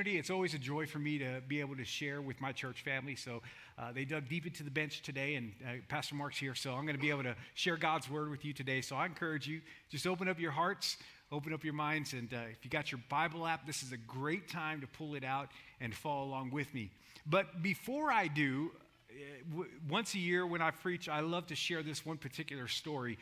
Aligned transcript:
It's 0.00 0.30
always 0.30 0.54
a 0.54 0.58
joy 0.58 0.86
for 0.86 0.98
me 0.98 1.18
to 1.18 1.40
be 1.46 1.60
able 1.60 1.76
to 1.76 1.84
share 1.84 2.20
with 2.20 2.40
my 2.40 2.50
church 2.50 2.82
family. 2.82 3.14
So 3.14 3.42
uh, 3.78 3.92
they 3.92 4.04
dug 4.04 4.28
deep 4.28 4.44
into 4.44 4.64
the 4.64 4.70
bench 4.70 5.02
today, 5.02 5.36
and 5.36 5.52
uh, 5.64 5.70
Pastor 5.86 6.16
Mark's 6.16 6.36
here. 6.36 6.56
So 6.56 6.72
I'm 6.72 6.84
going 6.84 6.96
to 6.96 7.00
be 7.00 7.10
able 7.10 7.22
to 7.22 7.36
share 7.54 7.76
God's 7.76 8.10
word 8.10 8.28
with 8.28 8.44
you 8.44 8.52
today. 8.52 8.80
So 8.80 8.96
I 8.96 9.06
encourage 9.06 9.46
you, 9.46 9.60
just 9.88 10.04
open 10.08 10.28
up 10.28 10.40
your 10.40 10.50
hearts, 10.50 10.96
open 11.30 11.54
up 11.54 11.62
your 11.62 11.74
minds, 11.74 12.12
and 12.12 12.34
uh, 12.34 12.38
if 12.50 12.64
you 12.64 12.72
got 12.72 12.90
your 12.90 13.00
Bible 13.08 13.46
app, 13.46 13.68
this 13.68 13.84
is 13.84 13.92
a 13.92 13.96
great 13.96 14.48
time 14.48 14.80
to 14.80 14.88
pull 14.88 15.14
it 15.14 15.22
out 15.22 15.50
and 15.80 15.94
follow 15.94 16.24
along 16.24 16.50
with 16.50 16.74
me. 16.74 16.90
But 17.24 17.62
before 17.62 18.10
I 18.10 18.26
do, 18.26 18.72
uh, 19.10 19.62
once 19.88 20.12
a 20.16 20.18
year 20.18 20.44
when 20.44 20.60
I 20.60 20.72
preach, 20.72 21.08
I 21.08 21.20
love 21.20 21.46
to 21.46 21.54
share 21.54 21.84
this 21.84 22.04
one 22.04 22.16
particular 22.16 22.66
story. 22.66 23.16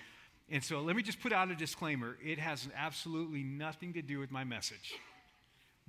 And 0.50 0.64
so 0.64 0.80
let 0.80 0.96
me 0.96 1.02
just 1.02 1.20
put 1.20 1.34
out 1.34 1.50
a 1.50 1.54
disclaimer 1.54 2.16
it 2.24 2.38
has 2.38 2.66
absolutely 2.74 3.42
nothing 3.42 3.92
to 3.92 4.00
do 4.00 4.20
with 4.20 4.30
my 4.30 4.44
message 4.44 4.94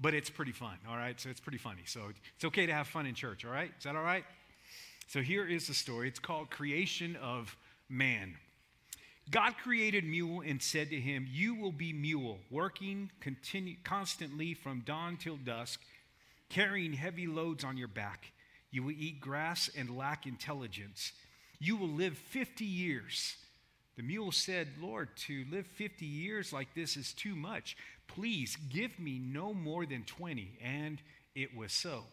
but 0.03 0.13
it's 0.13 0.29
pretty 0.29 0.51
fun, 0.51 0.77
all 0.87 0.97
right? 0.97 1.19
So 1.19 1.29
it's 1.29 1.39
pretty 1.39 1.57
funny. 1.57 1.83
So 1.85 2.01
it's 2.35 2.43
okay 2.43 2.65
to 2.65 2.73
have 2.73 2.87
fun 2.87 3.05
in 3.05 3.15
church, 3.15 3.45
all 3.45 3.51
right? 3.51 3.71
Is 3.77 3.85
that 3.85 3.95
all 3.95 4.03
right? 4.03 4.25
So 5.07 5.21
here 5.21 5.47
is 5.47 5.67
the 5.67 5.73
story. 5.73 6.09
It's 6.09 6.19
called 6.19 6.49
Creation 6.49 7.15
of 7.15 7.55
Man. 7.87 8.35
God 9.31 9.53
created 9.63 10.03
mule 10.03 10.41
and 10.41 10.61
said 10.61 10.89
to 10.89 10.99
him, 10.99 11.25
You 11.31 11.55
will 11.55 11.71
be 11.71 11.93
mule, 11.93 12.39
working 12.51 13.11
continue, 13.21 13.77
constantly 13.85 14.53
from 14.53 14.81
dawn 14.81 15.15
till 15.15 15.37
dusk, 15.37 15.79
carrying 16.49 16.91
heavy 16.91 17.25
loads 17.25 17.63
on 17.63 17.77
your 17.77 17.87
back. 17.87 18.33
You 18.71 18.83
will 18.83 18.91
eat 18.91 19.21
grass 19.21 19.69
and 19.77 19.97
lack 19.97 20.27
intelligence. 20.27 21.13
You 21.59 21.77
will 21.77 21.87
live 21.87 22.17
50 22.17 22.65
years. 22.65 23.37
The 23.95 24.03
mule 24.03 24.31
said, 24.31 24.67
Lord, 24.81 25.09
to 25.27 25.45
live 25.51 25.67
50 25.67 26.05
years 26.05 26.51
like 26.51 26.73
this 26.73 26.97
is 26.97 27.13
too 27.13 27.35
much. 27.35 27.77
Please 28.07 28.57
give 28.69 28.99
me 28.99 29.19
no 29.19 29.53
more 29.53 29.85
than 29.85 30.03
20. 30.03 30.59
And 30.61 31.01
it 31.35 31.55
was 31.55 31.71
so. 31.71 32.03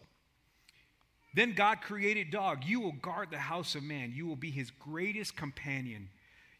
Then 1.33 1.53
God 1.53 1.81
created 1.81 2.31
dog. 2.31 2.63
You 2.65 2.79
will 2.81 2.91
guard 2.91 3.29
the 3.31 3.37
house 3.37 3.75
of 3.75 3.83
man. 3.83 4.11
You 4.13 4.27
will 4.27 4.35
be 4.35 4.51
his 4.51 4.69
greatest 4.69 5.35
companion. 5.35 6.09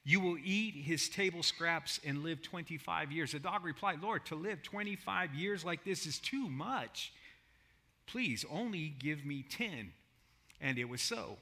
You 0.03 0.19
will 0.19 0.37
eat 0.43 0.75
his 0.75 1.09
table 1.09 1.43
scraps 1.43 1.99
and 2.05 2.23
live 2.23 2.41
25 2.41 3.11
years. 3.11 3.33
The 3.33 3.39
dog 3.39 3.65
replied, 3.65 4.01
Lord, 4.01 4.25
to 4.27 4.35
live 4.35 4.63
25 4.63 5.35
years 5.35 5.65
like 5.65 5.83
this 5.83 6.05
is 6.05 6.19
too 6.19 6.49
much. 6.49 7.11
Please 8.07 8.45
only 8.49 8.93
give 8.97 9.25
me 9.25 9.45
10. 9.47 9.91
And 10.59 10.77
it 10.77 10.89
was 10.89 11.01
so. 11.01 11.37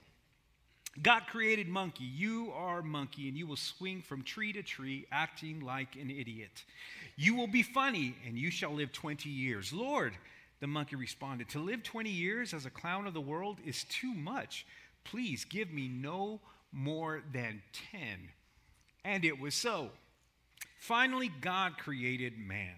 God 1.02 1.23
created 1.28 1.67
monkey. 1.67 2.03
You 2.03 2.52
are 2.53 2.81
monkey, 2.81 3.30
and 3.30 3.38
you 3.38 3.47
will 3.47 3.55
swing 3.55 4.02
from 4.02 4.23
tree 4.23 4.52
to 4.53 4.64
tree, 4.64 5.06
acting 5.11 5.61
like 5.61 5.95
an 5.95 6.09
idiot. 6.09 6.66
You 7.16 7.36
will 7.36 7.47
be 7.47 7.64
funny, 7.64 8.16
and 8.28 8.38
you 8.38 8.52
shall 8.52 8.73
live 8.73 8.91
20 8.91 9.30
years. 9.30 9.72
Lord, 9.72 10.14
the 10.59 10.67
monkey 10.67 10.95
responded, 10.95 11.50
To 11.50 11.59
live 11.59 11.83
20 11.83 12.09
years 12.09 12.53
as 12.53 12.66
a 12.66 12.69
clown 12.69 13.08
of 13.08 13.14
the 13.14 13.22
world 13.22 13.59
is 13.66 13.86
too 13.86 14.14
much. 14.14 14.66
Please 15.06 15.45
give 15.45 15.72
me 15.72 15.88
no 15.88 16.41
more 16.72 17.23
than 17.31 17.61
10. 17.91 18.02
And 19.06 19.23
it 19.23 19.39
was 19.39 19.56
so. 19.56 19.89
Finally, 20.80 21.31
God 21.41 21.78
created 21.78 22.38
man. 22.38 22.75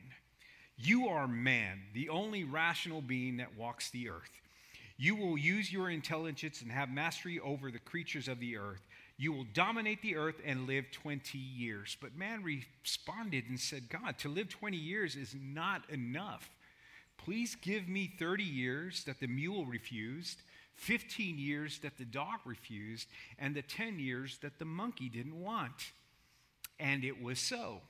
You 0.78 1.08
are 1.08 1.28
man, 1.28 1.82
the 1.94 2.10
only 2.10 2.44
rational 2.44 3.02
being 3.02 3.38
that 3.38 3.58
walks 3.58 3.90
the 3.90 4.10
earth. 4.10 4.41
You 5.02 5.16
will 5.16 5.36
use 5.36 5.74
your 5.74 5.90
intelligence 5.90 6.62
and 6.62 6.72
have 6.72 6.88
mastery 6.92 7.40
over 7.40 7.72
the 7.72 7.80
creatures 7.80 8.28
of 8.28 8.40
the 8.40 8.56
earth. 8.56 8.86
You 9.18 9.34
will 9.34 9.48
dominate 9.52 10.04
the 10.04 10.16
earth 10.16 10.36
and 10.46 10.68
live 10.68 10.92
20 10.92 11.40
years. 11.40 11.98
But 12.00 12.16
man 12.16 12.44
responded 12.44 13.46
and 13.50 13.60
said, 13.60 13.90
God, 13.90 14.20
to 14.20 14.30
live 14.30 14.50
20 14.50 14.78
years 14.78 15.16
is 15.16 15.34
not 15.42 15.90
enough. 15.90 16.52
Please 17.18 17.56
give 17.56 17.88
me 17.88 18.14
30 18.20 18.44
years 18.44 19.04
that 19.06 19.20
the 19.20 19.26
mule 19.26 19.66
refused, 19.66 20.44
15 20.76 21.40
years 21.40 21.80
that 21.80 21.98
the 21.98 22.06
dog 22.06 22.42
refused, 22.46 23.08
and 23.40 23.56
the 23.56 23.64
10 23.64 23.98
years 23.98 24.38
that 24.44 24.60
the 24.60 24.66
monkey 24.66 25.10
didn't 25.10 25.42
want. 25.42 25.94
And 26.80 27.04
it 27.04 27.20
was 27.20 27.40
so. 27.40 27.82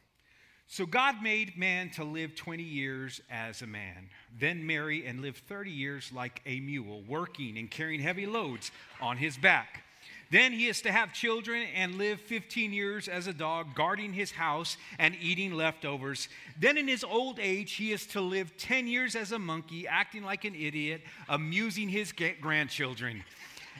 So 0.71 0.85
God 0.85 1.21
made 1.21 1.57
man 1.57 1.89
to 1.95 2.05
live 2.05 2.33
20 2.33 2.63
years 2.63 3.19
as 3.29 3.61
a 3.61 3.67
man, 3.67 4.07
then 4.39 4.65
marry 4.65 5.05
and 5.05 5.21
live 5.21 5.35
30 5.35 5.69
years 5.69 6.13
like 6.13 6.41
a 6.45 6.61
mule, 6.61 7.03
working 7.09 7.57
and 7.57 7.69
carrying 7.69 7.99
heavy 7.99 8.25
loads 8.25 8.71
on 9.01 9.17
his 9.17 9.35
back. 9.35 9.83
Then 10.31 10.53
he 10.53 10.67
is 10.67 10.81
to 10.83 10.91
have 10.93 11.11
children 11.11 11.67
and 11.75 11.95
live 11.95 12.21
15 12.21 12.71
years 12.71 13.09
as 13.09 13.27
a 13.27 13.33
dog, 13.33 13.75
guarding 13.75 14.13
his 14.13 14.31
house 14.31 14.77
and 14.97 15.13
eating 15.19 15.55
leftovers. 15.55 16.29
Then 16.57 16.77
in 16.77 16.87
his 16.87 17.03
old 17.03 17.37
age, 17.37 17.73
he 17.73 17.91
is 17.91 18.05
to 18.07 18.21
live 18.21 18.55
10 18.55 18.87
years 18.87 19.17
as 19.17 19.33
a 19.33 19.39
monkey, 19.39 19.89
acting 19.89 20.23
like 20.23 20.45
an 20.45 20.55
idiot, 20.55 21.01
amusing 21.27 21.89
his 21.89 22.13
grandchildren. 22.39 23.25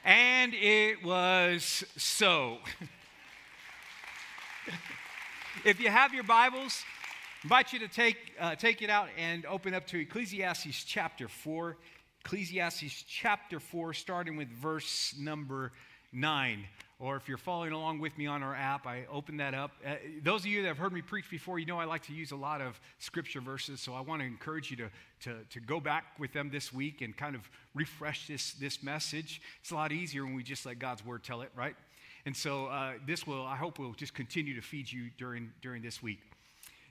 And 0.04 0.54
it 0.54 1.06
was 1.06 1.86
so. 1.96 2.58
If 5.66 5.80
you 5.80 5.90
have 5.90 6.14
your 6.14 6.24
Bibles, 6.24 6.84
I 7.44 7.46
invite 7.46 7.72
you 7.72 7.80
to 7.80 7.88
take, 7.88 8.18
uh, 8.40 8.56
take 8.56 8.82
it 8.82 8.90
out 8.90 9.10
and 9.16 9.46
open 9.46 9.76
up 9.76 9.86
to 9.88 10.00
Ecclesiastes 10.00 10.84
chapter 10.86 11.28
4. 11.28 11.78
Ecclesiastes 12.26 13.04
chapter 13.08 13.60
4, 13.60 13.94
starting 13.94 14.38
with 14.38 14.48
verse 14.48 15.14
number 15.20 15.72
9. 16.14 16.66
Or 17.00 17.16
if 17.16 17.28
you're 17.28 17.38
following 17.38 17.74
along 17.74 18.00
with 18.00 18.18
me 18.18 18.26
on 18.28 18.42
our 18.42 18.56
app, 18.56 18.88
I 18.88 19.06
open 19.12 19.38
that 19.38 19.54
up. 19.54 19.72
Uh, 19.86 19.96
those 20.24 20.42
of 20.42 20.48
you 20.48 20.62
that 20.62 20.70
have 20.70 20.78
heard 20.78 20.94
me 20.94 21.02
preach 21.02 21.30
before, 21.30 21.60
you 21.60 21.66
know 21.68 21.80
I 21.80 21.86
like 21.86 22.04
to 22.04 22.14
use 22.14 22.32
a 22.32 22.36
lot 22.36 22.62
of 22.62 22.80
scripture 22.98 23.42
verses, 23.42 23.82
so 23.82 23.94
I 23.94 24.02
want 24.02 24.22
to 24.22 24.26
encourage 24.26 24.72
you 24.72 24.78
to, 24.78 24.90
to, 25.24 25.36
to 25.50 25.60
go 25.60 25.80
back 25.80 26.06
with 26.18 26.32
them 26.34 26.50
this 26.50 26.74
week 26.74 27.02
and 27.02 27.16
kind 27.16 27.36
of 27.36 27.48
refresh 27.76 28.28
this, 28.28 28.54
this 28.54 28.82
message. 28.82 29.42
It's 29.60 29.72
a 29.72 29.76
lot 29.76 29.92
easier 29.92 30.26
when 30.26 30.34
we 30.34 30.44
just 30.44 30.66
let 30.66 30.80
God's 30.80 31.06
word 31.06 31.24
tell 31.24 31.42
it, 31.42 31.52
right? 31.56 31.76
And 32.26 32.36
so 32.36 32.68
uh, 32.68 32.94
this 33.06 33.26
will, 33.26 33.46
I 33.46 33.56
hope, 33.56 33.80
will 33.80 33.94
just 33.94 34.14
continue 34.14 34.56
to 34.56 34.62
feed 34.62 34.92
you 34.92 35.10
during, 35.18 35.52
during 35.62 35.82
this 35.82 36.04
week. 36.04 36.20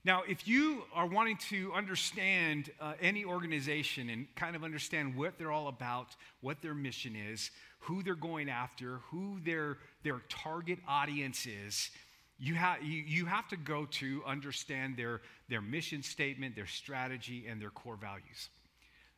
Now, 0.03 0.23
if 0.27 0.49
you 0.49 0.85
are 0.95 1.07
wanting 1.07 1.37
to 1.51 1.73
understand 1.75 2.71
uh, 2.81 2.95
any 3.03 3.25
organization 3.25 4.09
and 4.09 4.27
kind 4.35 4.57
of 4.57 4.65
understand 4.65 5.15
what 5.15 5.39
they're 5.39 5.53
all 5.53 5.69
about, 5.69 6.17
what 6.41 6.63
their 6.63 6.75
mission 6.75 7.15
is, 7.15 7.51
who 7.81 8.03
they're 8.03 8.15
going 8.15 8.49
after, 8.49 9.01
who 9.11 9.39
their, 9.45 9.77
their 10.03 10.23
target 10.31 10.79
audience 10.89 11.47
is, 11.47 11.91
you, 12.39 12.57
ha- 12.57 12.79
you, 12.83 13.03
you 13.07 13.27
have 13.27 13.47
to 13.49 13.57
go 13.57 13.85
to 13.85 14.23
understand 14.27 14.97
their, 14.97 15.21
their 15.51 15.61
mission 15.61 16.03
statement, 16.03 16.57
their 16.57 16.67
strategy, 16.67 17.45
and 17.47 17.61
their 17.61 17.71
core 17.71 17.97
values. 17.97 18.49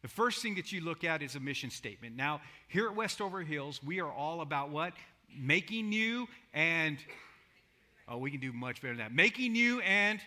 The 0.03 0.09
first 0.09 0.43
thing 0.43 0.56
that 0.56 0.73
you 0.73 0.81
look 0.81 1.05
at 1.05 1.23
is 1.23 1.37
a 1.37 1.41
mission 1.41 1.71
statement. 1.71 2.17
Now, 2.17 2.41
here 2.67 2.89
at 2.89 2.97
Westover 2.97 3.43
Hills, 3.43 3.81
we 3.84 4.00
are 4.00 4.11
all 4.11 4.41
about 4.41 4.71
what? 4.71 4.94
Making 5.38 5.88
new 5.88 6.28
and, 6.54 6.98
oh, 8.09 8.19
we 8.19 8.31
can 8.31 8.41
do 8.41 8.53
much 8.53 8.82
better 8.82 8.94
than 8.94 9.04
that. 9.04 9.15
Making 9.15 9.53
new 9.53 9.81
and, 9.81 10.20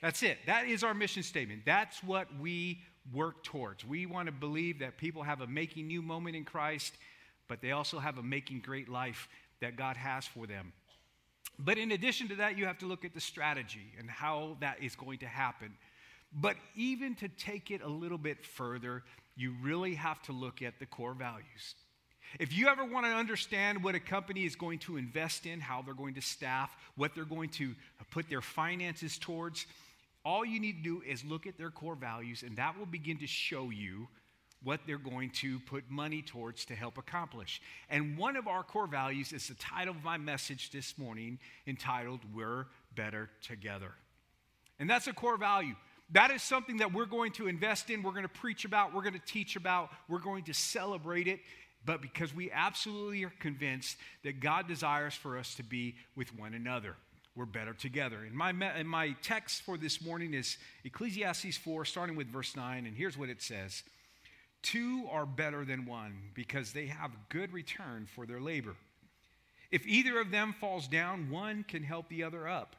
that's 0.00 0.22
it. 0.22 0.38
That 0.46 0.66
is 0.66 0.84
our 0.84 0.94
mission 0.94 1.22
statement. 1.22 1.62
That's 1.64 2.02
what 2.04 2.28
we 2.40 2.80
work 3.12 3.42
towards. 3.42 3.84
We 3.84 4.06
want 4.06 4.26
to 4.26 4.32
believe 4.32 4.78
that 4.80 4.96
people 4.98 5.22
have 5.22 5.40
a 5.40 5.46
making 5.46 5.86
new 5.86 6.02
moment 6.02 6.36
in 6.36 6.44
Christ, 6.44 6.94
but 7.48 7.60
they 7.60 7.72
also 7.72 7.98
have 7.98 8.18
a 8.18 8.22
making 8.22 8.60
great 8.60 8.88
life 8.88 9.28
that 9.60 9.76
God 9.76 9.96
has 9.96 10.26
for 10.26 10.46
them. 10.46 10.72
But 11.58 11.78
in 11.78 11.90
addition 11.92 12.28
to 12.28 12.36
that, 12.36 12.56
you 12.56 12.66
have 12.66 12.78
to 12.78 12.86
look 12.86 13.04
at 13.04 13.14
the 13.14 13.20
strategy 13.20 13.92
and 13.98 14.08
how 14.08 14.56
that 14.60 14.80
is 14.80 14.94
going 14.94 15.18
to 15.18 15.26
happen. 15.26 15.72
But 16.32 16.56
even 16.76 17.14
to 17.16 17.28
take 17.28 17.70
it 17.70 17.82
a 17.82 17.88
little 17.88 18.18
bit 18.18 18.44
further, 18.44 19.02
you 19.34 19.54
really 19.62 19.94
have 19.94 20.22
to 20.22 20.32
look 20.32 20.62
at 20.62 20.78
the 20.78 20.86
core 20.86 21.14
values. 21.14 21.74
If 22.38 22.52
you 22.56 22.68
ever 22.68 22.84
want 22.84 23.06
to 23.06 23.12
understand 23.12 23.82
what 23.82 23.94
a 23.94 24.00
company 24.00 24.44
is 24.44 24.54
going 24.54 24.78
to 24.80 24.96
invest 24.96 25.46
in, 25.46 25.60
how 25.60 25.82
they're 25.82 25.94
going 25.94 26.14
to 26.14 26.20
staff, 26.20 26.76
what 26.96 27.14
they're 27.14 27.24
going 27.24 27.50
to 27.50 27.74
put 28.10 28.28
their 28.28 28.42
finances 28.42 29.18
towards, 29.18 29.66
all 30.24 30.44
you 30.44 30.60
need 30.60 30.78
to 30.78 30.82
do 30.82 31.02
is 31.06 31.24
look 31.24 31.46
at 31.46 31.56
their 31.56 31.70
core 31.70 31.94
values, 31.94 32.42
and 32.42 32.56
that 32.56 32.78
will 32.78 32.86
begin 32.86 33.18
to 33.18 33.26
show 33.26 33.70
you 33.70 34.08
what 34.62 34.80
they're 34.86 34.98
going 34.98 35.30
to 35.30 35.60
put 35.60 35.88
money 35.88 36.20
towards 36.20 36.64
to 36.64 36.74
help 36.74 36.98
accomplish. 36.98 37.62
And 37.88 38.18
one 38.18 38.36
of 38.36 38.48
our 38.48 38.62
core 38.62 38.88
values 38.88 39.32
is 39.32 39.46
the 39.48 39.54
title 39.54 39.94
of 39.94 40.02
my 40.02 40.18
message 40.18 40.70
this 40.70 40.98
morning 40.98 41.38
entitled, 41.66 42.20
We're 42.34 42.66
Better 42.96 43.30
Together. 43.40 43.92
And 44.80 44.90
that's 44.90 45.06
a 45.06 45.12
core 45.12 45.36
value. 45.36 45.74
That 46.10 46.30
is 46.30 46.42
something 46.42 46.78
that 46.78 46.92
we're 46.92 47.06
going 47.06 47.32
to 47.32 47.48
invest 47.48 47.90
in, 47.90 48.02
we're 48.02 48.12
going 48.12 48.22
to 48.22 48.28
preach 48.28 48.64
about, 48.64 48.94
we're 48.94 49.02
going 49.02 49.14
to 49.14 49.26
teach 49.26 49.56
about, 49.56 49.90
we're 50.08 50.18
going 50.18 50.44
to 50.44 50.54
celebrate 50.54 51.28
it 51.28 51.40
but 51.88 52.02
because 52.02 52.34
we 52.34 52.50
absolutely 52.50 53.24
are 53.24 53.32
convinced 53.40 53.96
that 54.22 54.40
God 54.40 54.68
desires 54.68 55.14
for 55.14 55.38
us 55.38 55.54
to 55.54 55.62
be 55.62 55.94
with 56.14 56.38
one 56.38 56.52
another. 56.52 56.96
We're 57.34 57.46
better 57.46 57.72
together. 57.72 58.18
And 58.26 58.34
my, 58.34 58.50
and 58.50 58.86
my 58.86 59.16
text 59.22 59.62
for 59.62 59.78
this 59.78 60.04
morning 60.04 60.34
is 60.34 60.58
Ecclesiastes 60.84 61.56
4, 61.56 61.86
starting 61.86 62.14
with 62.14 62.26
verse 62.26 62.54
9, 62.54 62.84
and 62.84 62.94
here's 62.94 63.16
what 63.16 63.30
it 63.30 63.40
says 63.40 63.84
Two 64.60 65.08
are 65.10 65.24
better 65.24 65.64
than 65.64 65.86
one 65.86 66.18
because 66.34 66.74
they 66.74 66.88
have 66.88 67.10
good 67.30 67.54
return 67.54 68.06
for 68.14 68.26
their 68.26 68.40
labor. 68.40 68.74
If 69.70 69.86
either 69.86 70.20
of 70.20 70.30
them 70.30 70.54
falls 70.60 70.88
down, 70.88 71.30
one 71.30 71.64
can 71.66 71.82
help 71.82 72.10
the 72.10 72.22
other 72.22 72.46
up. 72.46 72.76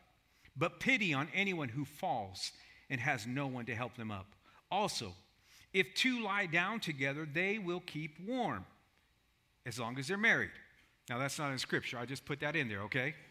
But 0.55 0.79
pity 0.79 1.15
on 1.15 1.29
anyone 1.33 1.69
who 1.69 1.83
falls 1.83 2.51
and 2.91 3.01
has 3.01 3.25
no 3.25 3.47
one 3.47 3.65
to 3.65 3.75
help 3.75 3.95
them 3.97 4.11
up. 4.11 4.27
Also, 4.69 5.13
If 5.73 5.95
two 5.95 6.21
lie 6.21 6.45
down 6.45 6.79
together, 6.79 7.27
they 7.31 7.57
will 7.57 7.79
keep 7.79 8.19
warm 8.27 8.65
as 9.65 9.79
long 9.79 9.97
as 9.99 10.07
they're 10.07 10.17
married. 10.17 10.51
Now, 11.09 11.17
that's 11.17 11.39
not 11.39 11.51
in 11.51 11.57
scripture. 11.57 11.97
I 11.97 12.05
just 12.05 12.25
put 12.25 12.39
that 12.41 12.55
in 12.55 12.67
there, 12.69 12.81
okay? 12.83 13.15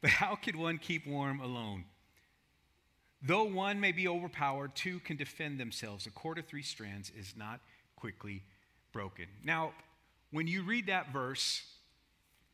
But 0.00 0.10
how 0.10 0.36
could 0.36 0.54
one 0.54 0.78
keep 0.78 1.08
warm 1.08 1.40
alone? 1.40 1.84
Though 3.20 3.44
one 3.44 3.80
may 3.80 3.90
be 3.90 4.06
overpowered, 4.06 4.76
two 4.76 5.00
can 5.00 5.16
defend 5.16 5.58
themselves. 5.58 6.06
A 6.06 6.10
cord 6.10 6.38
of 6.38 6.46
three 6.46 6.62
strands 6.62 7.10
is 7.18 7.34
not 7.36 7.58
quickly 7.96 8.44
broken. 8.92 9.26
Now, 9.44 9.72
when 10.30 10.46
you 10.46 10.62
read 10.62 10.86
that 10.86 11.12
verse, 11.12 11.62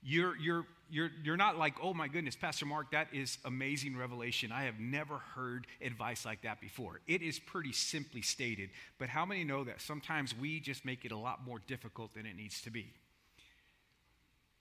you're, 0.05 0.37
you're, 0.37 0.67
you're, 0.91 1.11
you're 1.25 1.37
not 1.37 1.59
like, 1.59 1.75
oh 1.83 1.95
my 1.95 2.09
goodness, 2.09 2.37
Pastor 2.37 2.67
Mark, 2.67 2.93
that 2.93 3.09
is 3.13 3.39
amazing 3.45 3.97
revelation. 3.97 4.53
I 4.53 4.65
have 4.65 4.79
never 4.79 5.19
heard 5.35 5.67
advice 5.81 6.25
like 6.25 6.43
that 6.43 6.61
before. 6.61 7.01
It 7.07 7.23
is 7.23 7.39
pretty 7.39 7.73
simply 7.73 8.23
stated, 8.23 8.71
but 8.99 9.09
how 9.09 9.25
many 9.25 9.45
know 9.45 9.65
that 9.65 9.81
sometimes 9.81 10.35
we 10.37 10.61
just 10.61 10.85
make 10.85 11.05
it 11.05 11.13
a 11.13 11.17
lot 11.17 11.45
more 11.45 11.59
difficult 11.67 12.15
than 12.15 12.27
it 12.27 12.37
needs 12.37 12.61
to 12.63 12.71
be? 12.71 12.93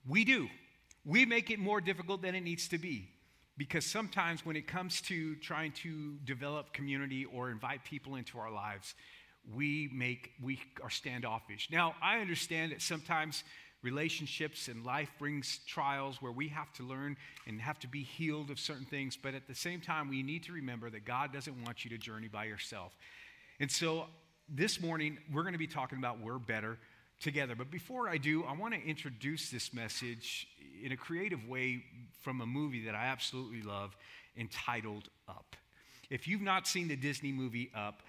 We 0.08 0.24
do. 0.24 0.48
We 1.04 1.26
make 1.26 1.50
it 1.50 1.58
more 1.58 1.80
difficult 1.80 2.22
than 2.22 2.34
it 2.34 2.42
needs 2.42 2.68
to 2.68 2.78
be. 2.78 3.10
Because 3.56 3.86
sometimes 3.86 4.44
when 4.44 4.56
it 4.56 4.66
comes 4.66 5.00
to 5.02 5.36
trying 5.36 5.72
to 5.82 6.16
develop 6.24 6.72
community 6.72 7.24
or 7.24 7.50
invite 7.50 7.84
people 7.84 8.16
into 8.16 8.38
our 8.38 8.50
lives, 8.50 8.94
we 9.54 9.88
make 9.92 10.32
we 10.42 10.58
are 10.82 10.90
standoffish. 10.90 11.68
Now, 11.70 11.94
I 12.02 12.18
understand 12.18 12.72
that 12.72 12.82
sometimes 12.82 13.44
relationships 13.84 14.68
and 14.68 14.84
life 14.84 15.10
brings 15.18 15.60
trials 15.66 16.20
where 16.20 16.32
we 16.32 16.48
have 16.48 16.72
to 16.72 16.82
learn 16.82 17.16
and 17.46 17.60
have 17.60 17.78
to 17.78 17.86
be 17.86 18.02
healed 18.02 18.50
of 18.50 18.58
certain 18.58 18.86
things, 18.86 19.16
but 19.16 19.34
at 19.34 19.46
the 19.46 19.54
same 19.54 19.80
time 19.80 20.08
we 20.08 20.22
need 20.22 20.42
to 20.44 20.52
remember 20.52 20.90
that 20.90 21.04
God 21.04 21.32
doesn't 21.32 21.62
want 21.64 21.84
you 21.84 21.90
to 21.90 21.98
journey 21.98 22.28
by 22.28 22.44
yourself. 22.44 22.96
And 23.60 23.70
so 23.70 24.06
this 24.48 24.80
morning 24.80 25.18
we're 25.32 25.42
going 25.42 25.52
to 25.52 25.58
be 25.58 25.66
talking 25.66 25.98
about 25.98 26.18
we're 26.20 26.38
better 26.38 26.78
together. 27.20 27.54
But 27.54 27.70
before 27.70 28.08
I 28.08 28.16
do, 28.16 28.42
I 28.44 28.54
want 28.54 28.74
to 28.74 28.80
introduce 28.80 29.50
this 29.50 29.72
message 29.72 30.48
in 30.82 30.92
a 30.92 30.96
creative 30.96 31.46
way 31.46 31.84
from 32.22 32.40
a 32.40 32.46
movie 32.46 32.86
that 32.86 32.94
I 32.94 33.06
absolutely 33.06 33.62
love 33.62 33.96
entitled 34.36 35.08
Up. 35.28 35.56
If 36.10 36.26
you've 36.26 36.42
not 36.42 36.66
seen 36.66 36.88
the 36.88 36.96
Disney 36.96 37.32
movie 37.32 37.70
Up, 37.74 38.02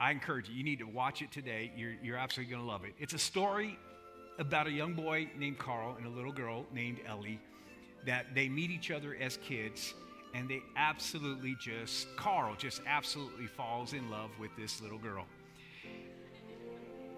I 0.00 0.10
encourage 0.10 0.48
you, 0.48 0.56
you 0.56 0.64
need 0.64 0.78
to 0.80 0.86
watch 0.86 1.22
it 1.22 1.30
today. 1.30 1.72
You're, 1.76 1.94
you're 2.02 2.16
absolutely 2.16 2.52
going 2.52 2.64
to 2.64 2.70
love 2.70 2.84
it. 2.84 2.94
It's 2.98 3.12
a 3.12 3.18
story 3.18 3.78
about 4.40 4.66
a 4.66 4.70
young 4.70 4.94
boy 4.94 5.28
named 5.38 5.58
Carl 5.58 5.94
and 5.96 6.06
a 6.06 6.08
little 6.08 6.32
girl 6.32 6.64
named 6.72 6.98
Ellie 7.06 7.38
that 8.06 8.34
they 8.34 8.48
meet 8.48 8.70
each 8.70 8.90
other 8.90 9.14
as 9.20 9.36
kids 9.36 9.94
and 10.34 10.48
they 10.48 10.62
absolutely 10.76 11.56
just, 11.60 12.14
Carl 12.16 12.54
just 12.56 12.80
absolutely 12.86 13.46
falls 13.46 13.92
in 13.92 14.10
love 14.10 14.30
with 14.40 14.50
this 14.56 14.80
little 14.80 14.98
girl. 14.98 15.26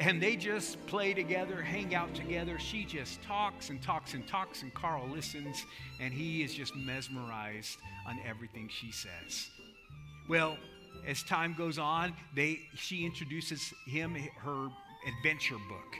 And 0.00 0.20
they 0.20 0.34
just 0.34 0.84
play 0.86 1.14
together, 1.14 1.62
hang 1.62 1.94
out 1.94 2.12
together. 2.14 2.58
She 2.58 2.84
just 2.84 3.22
talks 3.22 3.68
and 3.70 3.80
talks 3.80 4.14
and 4.14 4.26
talks, 4.26 4.62
and 4.62 4.74
Carl 4.74 5.06
listens, 5.08 5.64
and 6.00 6.12
he 6.12 6.42
is 6.42 6.54
just 6.54 6.74
mesmerized 6.74 7.78
on 8.08 8.18
everything 8.26 8.68
she 8.68 8.90
says. 8.90 9.48
Well, 10.28 10.56
as 11.06 11.22
time 11.22 11.54
goes 11.56 11.78
on, 11.78 12.14
they, 12.34 12.60
she 12.74 13.04
introduces 13.04 13.72
him 13.86 14.16
her 14.38 14.68
adventure 15.06 15.58
book. 15.68 15.96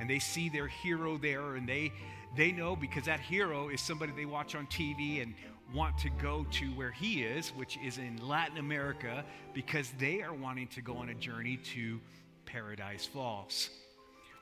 And 0.00 0.08
they 0.08 0.18
see 0.18 0.48
their 0.48 0.66
hero 0.66 1.18
there, 1.18 1.56
and 1.56 1.68
they, 1.68 1.92
they 2.36 2.50
know 2.50 2.74
because 2.74 3.04
that 3.04 3.20
hero 3.20 3.68
is 3.68 3.80
somebody 3.80 4.12
they 4.16 4.24
watch 4.24 4.54
on 4.54 4.66
TV 4.66 5.22
and 5.22 5.34
want 5.74 5.96
to 5.98 6.10
go 6.10 6.46
to 6.50 6.66
where 6.70 6.90
he 6.90 7.22
is, 7.22 7.50
which 7.50 7.78
is 7.84 7.98
in 7.98 8.16
Latin 8.26 8.58
America, 8.58 9.24
because 9.54 9.92
they 9.98 10.22
are 10.22 10.32
wanting 10.32 10.66
to 10.68 10.80
go 10.80 10.96
on 10.96 11.10
a 11.10 11.14
journey 11.14 11.58
to 11.74 12.00
Paradise 12.46 13.06
Falls. 13.06 13.70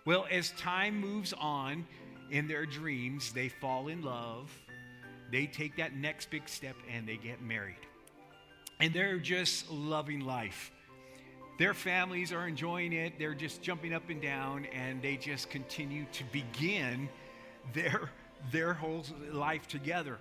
Well, 0.05 0.27
as 0.31 0.53
time 0.53 0.99
moves 0.99 1.35
on 1.35 1.87
in 2.31 2.49
their 2.49 2.65
dreams, 2.65 3.33
they 3.33 3.49
fall 3.49 3.89
in 3.89 4.03
love, 4.03 4.51
they 5.31 5.47
take 5.47 5.77
that 5.77 5.95
next 5.95 6.31
big 6.31 6.49
step, 6.49 6.77
and 6.91 7.07
they 7.07 7.17
get 7.17 7.43
married. 7.43 7.77
And 8.81 8.95
they're 8.95 9.19
just 9.19 9.71
loving 9.71 10.21
life. 10.21 10.71
Their 11.59 11.75
families 11.75 12.33
are 12.33 12.47
enjoying 12.47 12.93
it, 12.93 13.19
they're 13.19 13.35
just 13.35 13.63
jumping 13.63 13.93
up 13.93 14.09
and 14.09 14.23
down, 14.23 14.67
and 14.67 15.03
they 15.03 15.17
just 15.17 15.51
continue 15.51 16.07
to 16.13 16.25
begin 16.33 17.09
their, 17.75 18.11
their 18.53 18.75
whole 18.75 19.05
life 19.33 19.67
together. 19.67 20.19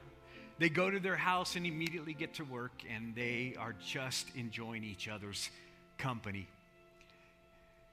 They 0.58 0.70
go 0.70 0.90
to 0.90 1.00
their 1.00 1.16
house 1.16 1.56
and 1.56 1.68
immediately 1.68 2.14
get 2.14 2.34
to 2.36 2.44
work, 2.44 2.72
and 2.92 3.14
they 3.16 3.56
are 3.60 3.76
just 3.86 4.36
enjoying 4.36 4.84
each 4.84 5.08
other's 5.08 5.52
company. 6.00 6.48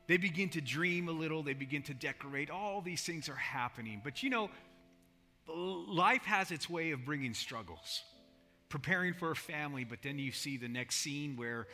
They 0.06 0.16
begin 0.16 0.48
to 0.50 0.62
dream 0.62 1.08
a 1.08 1.12
little, 1.12 1.42
they 1.42 1.52
begin 1.52 1.82
to 1.82 1.94
decorate. 1.94 2.48
All 2.48 2.80
these 2.80 3.02
things 3.02 3.28
are 3.28 3.34
happening. 3.34 4.00
But 4.02 4.22
you 4.22 4.30
know, 4.30 4.48
life 5.46 6.24
has 6.24 6.50
its 6.50 6.68
way 6.68 6.92
of 6.92 7.04
bringing 7.04 7.34
struggles. 7.34 8.02
Preparing 8.70 9.12
for 9.12 9.30
a 9.30 9.36
family, 9.36 9.84
but 9.84 9.98
then 10.02 10.18
you 10.18 10.32
see 10.32 10.56
the 10.56 10.68
next 10.68 10.96
scene 10.96 11.36
where 11.36 11.66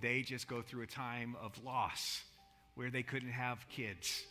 they 0.00 0.22
just 0.22 0.48
go 0.48 0.62
through 0.62 0.82
a 0.82 0.86
time 0.86 1.36
of 1.42 1.52
loss, 1.64 2.22
where 2.74 2.90
they 2.90 3.02
couldn't 3.02 3.32
have 3.32 3.58
kids. 3.68 4.24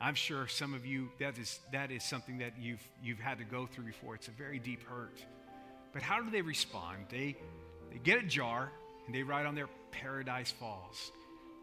I'm 0.00 0.14
sure 0.14 0.48
some 0.48 0.74
of 0.74 0.84
you, 0.84 1.10
that 1.20 1.38
is, 1.38 1.60
that 1.72 1.90
is 1.90 2.02
something 2.02 2.38
that 2.38 2.54
you've, 2.60 2.82
you've 3.02 3.20
had 3.20 3.38
to 3.38 3.44
go 3.44 3.66
through 3.66 3.84
before. 3.84 4.14
It's 4.16 4.28
a 4.28 4.32
very 4.32 4.58
deep 4.58 4.82
hurt. 4.88 5.16
But 5.92 6.02
how 6.02 6.20
do 6.20 6.30
they 6.30 6.42
respond? 6.42 7.06
They, 7.08 7.36
they 7.92 7.98
get 8.02 8.18
a 8.18 8.26
jar 8.26 8.70
and 9.06 9.14
they 9.14 9.22
write 9.22 9.46
on 9.46 9.54
there, 9.54 9.68
Paradise 9.92 10.50
Falls. 10.50 11.12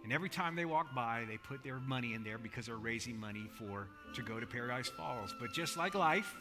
And 0.03 0.13
every 0.13 0.29
time 0.29 0.55
they 0.55 0.65
walk 0.65 0.95
by, 0.95 1.25
they 1.27 1.37
put 1.37 1.63
their 1.63 1.79
money 1.79 2.13
in 2.13 2.23
there 2.23 2.37
because 2.37 2.67
they're 2.67 2.77
raising 2.77 3.19
money 3.19 3.49
for 3.57 3.87
to 4.15 4.21
go 4.21 4.39
to 4.39 4.45
Paradise 4.45 4.87
Falls. 4.87 5.33
But 5.39 5.51
just 5.51 5.75
like 5.75 5.93
life, 5.93 6.33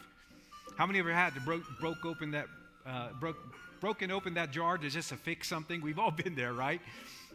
how 0.77 0.85
many 0.85 0.99
ever 0.99 1.11
had 1.11 1.33
to 1.33 1.41
broke 1.41 1.63
broke 1.81 2.05
open 2.05 2.31
that 2.31 2.47
uh, 2.85 3.09
broke 3.19 3.37
broken 3.79 4.11
open 4.11 4.35
that 4.35 4.51
jar 4.51 4.77
to 4.77 4.89
just 4.89 5.09
to 5.09 5.15
fix 5.15 5.47
something? 5.47 5.81
We've 5.81 5.99
all 5.99 6.11
been 6.23 6.35
there, 6.35 6.53
right? 6.53 6.81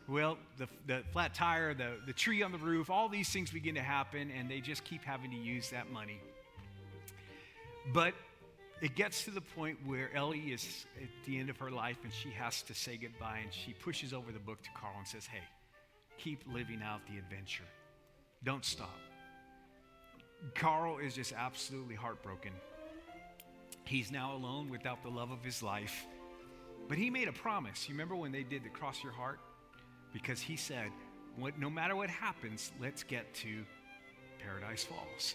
Well, 0.06 0.36
the, 0.58 0.68
the 0.86 1.02
flat 1.12 1.34
tire, 1.34 1.72
the, 1.72 1.92
the 2.06 2.12
tree 2.12 2.42
on 2.42 2.52
the 2.52 2.58
roof, 2.58 2.90
all 2.90 3.08
these 3.08 3.30
things 3.30 3.50
begin 3.50 3.74
to 3.76 3.82
happen, 3.82 4.30
and 4.30 4.50
they 4.50 4.60
just 4.60 4.84
keep 4.84 5.02
having 5.02 5.30
to 5.30 5.36
use 5.36 5.70
that 5.70 5.90
money. 5.90 6.20
But 7.92 8.14
it 8.80 8.94
gets 8.94 9.24
to 9.24 9.30
the 9.30 9.40
point 9.40 9.78
where 9.86 10.14
Ellie 10.14 10.52
is 10.52 10.84
at 11.02 11.08
the 11.26 11.38
end 11.38 11.48
of 11.48 11.58
her 11.58 11.70
life 11.70 11.98
and 12.04 12.12
she 12.12 12.30
has 12.30 12.62
to 12.62 12.74
say 12.74 12.96
goodbye, 12.96 13.40
and 13.42 13.52
she 13.52 13.72
pushes 13.72 14.12
over 14.12 14.30
the 14.30 14.38
book 14.38 14.62
to 14.62 14.70
Carl 14.78 14.94
and 14.98 15.06
says, 15.06 15.26
Hey, 15.26 15.42
keep 16.18 16.42
living 16.52 16.82
out 16.82 17.00
the 17.10 17.18
adventure. 17.18 17.64
Don't 18.44 18.64
stop. 18.64 18.98
Carl 20.54 20.98
is 20.98 21.14
just 21.14 21.32
absolutely 21.32 21.94
heartbroken. 21.94 22.52
He's 23.84 24.10
now 24.10 24.34
alone 24.34 24.68
without 24.68 25.02
the 25.02 25.08
love 25.08 25.30
of 25.30 25.42
his 25.42 25.62
life. 25.62 26.06
But 26.88 26.98
he 26.98 27.10
made 27.10 27.28
a 27.28 27.32
promise. 27.32 27.88
You 27.88 27.94
remember 27.94 28.16
when 28.16 28.32
they 28.32 28.42
did 28.42 28.64
the 28.64 28.68
cross 28.68 29.02
your 29.02 29.12
heart? 29.12 29.40
Because 30.12 30.40
he 30.40 30.56
said, 30.56 30.90
what, 31.36 31.58
no 31.58 31.70
matter 31.70 31.96
what 31.96 32.10
happens, 32.10 32.70
let's 32.80 33.02
get 33.02 33.34
to 33.36 33.64
Paradise 34.38 34.84
Falls. 34.84 35.34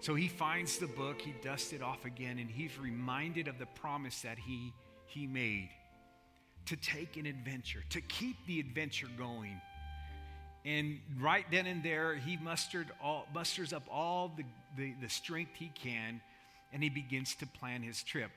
So 0.00 0.14
he 0.14 0.28
finds 0.28 0.78
the 0.78 0.86
book, 0.86 1.20
he 1.20 1.34
dusts 1.42 1.72
it 1.72 1.82
off 1.82 2.04
again, 2.04 2.38
and 2.38 2.50
he's 2.50 2.78
reminded 2.78 3.48
of 3.48 3.58
the 3.58 3.66
promise 3.66 4.20
that 4.22 4.38
he, 4.38 4.72
he 5.06 5.26
made 5.26 5.70
to 6.66 6.76
take 6.76 7.16
an 7.16 7.26
adventure, 7.26 7.82
to 7.90 8.00
keep 8.00 8.36
the 8.46 8.60
adventure 8.60 9.08
going. 9.16 9.60
And 10.64 10.98
right 11.20 11.46
then 11.50 11.66
and 11.66 11.82
there, 11.82 12.16
he 12.16 12.36
mustered 12.36 12.88
all, 13.02 13.26
musters 13.32 13.72
up 13.72 13.84
all 13.90 14.32
the, 14.36 14.44
the, 14.76 14.94
the 15.00 15.08
strength 15.08 15.52
he 15.54 15.70
can, 15.74 16.20
and 16.72 16.82
he 16.82 16.88
begins 16.88 17.34
to 17.36 17.46
plan 17.46 17.82
his 17.82 18.02
trip. 18.02 18.30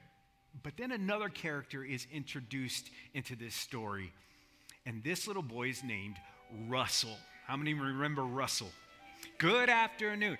But 0.63 0.74
then 0.77 0.91
another 0.91 1.29
character 1.29 1.84
is 1.84 2.08
introduced 2.12 2.89
into 3.13 3.36
this 3.36 3.56
story. 3.56 4.12
And 4.86 5.03
this 5.03 5.27
little 5.27 5.44
boy 5.44 5.70
is 5.70 5.84
named 5.84 6.18
Russell. 6.68 7.18
How 7.46 7.58
many 7.58 7.74
remember 7.74 8.24
Russell? 8.24 8.72
Good 9.38 9.70
afternoon. 9.70 10.38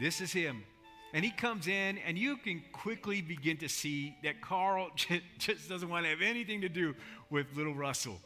This 0.00 0.20
is 0.20 0.32
him. 0.32 0.64
And 1.12 1.24
he 1.24 1.30
comes 1.30 1.66
in, 1.66 1.98
and 1.98 2.16
you 2.16 2.36
can 2.36 2.62
quickly 2.72 3.20
begin 3.20 3.56
to 3.58 3.68
see 3.68 4.16
that 4.22 4.40
Carl 4.40 4.90
just 5.38 5.68
doesn't 5.68 5.88
want 5.88 6.04
to 6.04 6.10
have 6.10 6.22
anything 6.22 6.60
to 6.60 6.68
do 6.68 6.94
with 7.30 7.46
little 7.56 7.74
Russell. 7.74 8.20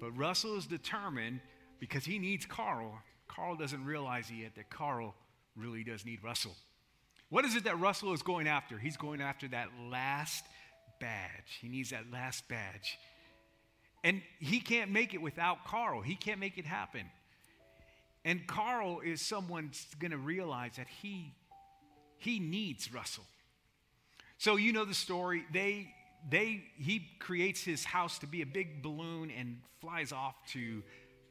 But 0.00 0.16
Russell 0.16 0.56
is 0.56 0.66
determined 0.66 1.40
because 1.78 2.04
he 2.04 2.18
needs 2.18 2.44
Carl. 2.44 2.98
Carl 3.28 3.56
doesn't 3.56 3.84
realize 3.84 4.30
yet 4.30 4.54
that 4.56 4.68
Carl 4.68 5.14
really 5.56 5.84
does 5.84 6.04
need 6.04 6.22
Russell. 6.24 6.54
What 7.30 7.44
is 7.44 7.54
it 7.54 7.64
that 7.64 7.78
Russell 7.78 8.12
is 8.12 8.22
going 8.22 8.46
after? 8.46 8.78
He's 8.78 8.96
going 8.96 9.20
after 9.20 9.48
that 9.48 9.68
last 9.90 10.44
badge. 11.04 11.58
He 11.60 11.68
needs 11.68 11.90
that 11.90 12.04
last 12.10 12.48
badge. 12.48 12.98
And 14.02 14.22
he 14.38 14.58
can't 14.60 14.90
make 14.90 15.12
it 15.12 15.20
without 15.20 15.66
Carl. 15.66 16.00
He 16.00 16.14
can't 16.14 16.40
make 16.40 16.56
it 16.56 16.64
happen. 16.64 17.02
And 18.24 18.46
Carl 18.46 19.00
is 19.04 19.20
someone 19.20 19.70
going 19.98 20.12
to 20.12 20.18
realize 20.18 20.76
that 20.76 20.86
he 21.02 21.34
he 22.16 22.38
needs 22.38 22.92
Russell. 22.92 23.24
So 24.38 24.56
you 24.56 24.72
know 24.72 24.86
the 24.86 24.94
story. 24.94 25.44
They 25.52 25.92
they 26.30 26.64
he 26.78 27.06
creates 27.18 27.62
his 27.62 27.84
house 27.84 28.18
to 28.20 28.26
be 28.26 28.40
a 28.40 28.46
big 28.46 28.82
balloon 28.82 29.30
and 29.30 29.58
flies 29.82 30.10
off 30.10 30.36
to 30.52 30.82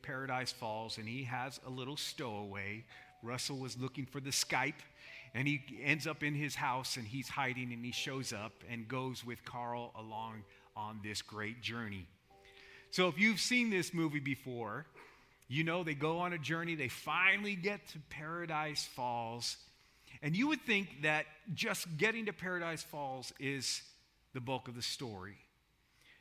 Paradise 0.04 0.52
Falls 0.52 1.00
and 1.00 1.08
he 1.08 1.24
has 1.24 1.60
a 1.66 1.70
little 1.72 1.98
stowaway. 1.98 2.86
Russell 3.24 3.58
was 3.58 3.76
looking 3.80 4.06
for 4.06 4.20
the 4.20 4.32
snipe 4.32 4.82
and 5.34 5.48
he 5.48 5.62
ends 5.84 6.06
up 6.06 6.24
in 6.24 6.36
his 6.36 6.56
house 6.56 6.98
and 6.98 7.08
he's 7.08 7.28
hiding 7.28 7.74
and 7.74 7.84
he 7.84 7.92
shows 7.92 8.34
up 8.34 8.54
and 8.70 8.88
goes 8.88 9.26
with 9.26 9.44
Carl 9.46 9.92
along 9.98 10.44
on 10.76 11.00
this 11.04 11.22
great 11.22 11.62
journey. 11.62 12.08
So 12.92 13.08
if 13.08 13.18
you've 13.18 13.40
seen 13.40 13.70
this 13.70 13.94
movie 13.94 14.20
before, 14.20 14.86
you 15.48 15.64
know 15.64 15.84
they 15.84 15.96
go 15.96 16.20
on 16.20 16.34
a 16.34 16.38
journey, 16.38 16.76
they 16.76 16.90
finally 16.90 17.56
get 17.56 17.88
to 17.90 18.00
Paradise 18.10 18.88
Falls. 18.96 19.58
And 20.22 20.36
you 20.36 20.48
would 20.50 20.62
think 20.62 21.02
that 21.02 21.26
just 21.54 21.98
getting 21.98 22.28
to 22.28 22.34
Paradise 22.34 22.84
Falls 22.84 23.34
is 23.40 23.82
the 24.34 24.40
bulk 24.40 24.68
of 24.68 24.76
the 24.76 24.82
story. 24.82 25.38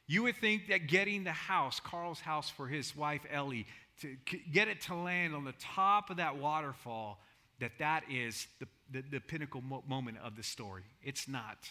You 0.07 0.25
would 0.25 0.37
think 0.37 0.69
that 0.69 0.89
getting 0.89 1.25
the 1.25 1.33
house, 1.33 1.81
Carl's 1.81 2.21
house 2.21 2.51
for 2.51 2.67
his 2.67 2.97
wife 2.97 3.23
Ellie, 3.31 3.67
to 4.01 4.17
get 4.51 4.69
it 4.69 4.81
to 4.83 4.95
land 4.95 5.35
on 5.35 5.45
the 5.45 5.55
top 5.61 6.11
of 6.11 6.17
that 6.17 6.37
waterfall, 6.37 7.21
that 7.61 7.73
that 7.79 8.03
is 8.11 8.47
the, 8.59 8.67
the, 8.93 9.03
the 9.11 9.21
pinnacle 9.21 9.63
mo- 9.63 9.83
moment 9.87 10.19
of 10.23 10.37
the 10.37 10.43
story. 10.43 10.83
It's 11.03 11.29
not. 11.29 11.71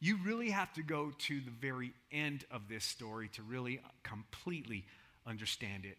You 0.00 0.18
really 0.24 0.50
have 0.50 0.72
to 0.74 0.82
go 0.82 1.12
to 1.26 1.40
the 1.40 1.50
very 1.50 1.92
end 2.12 2.44
of 2.50 2.68
this 2.68 2.84
story 2.84 3.28
to 3.34 3.42
really 3.42 3.80
completely 4.04 4.84
understand 5.26 5.84
it. 5.84 5.98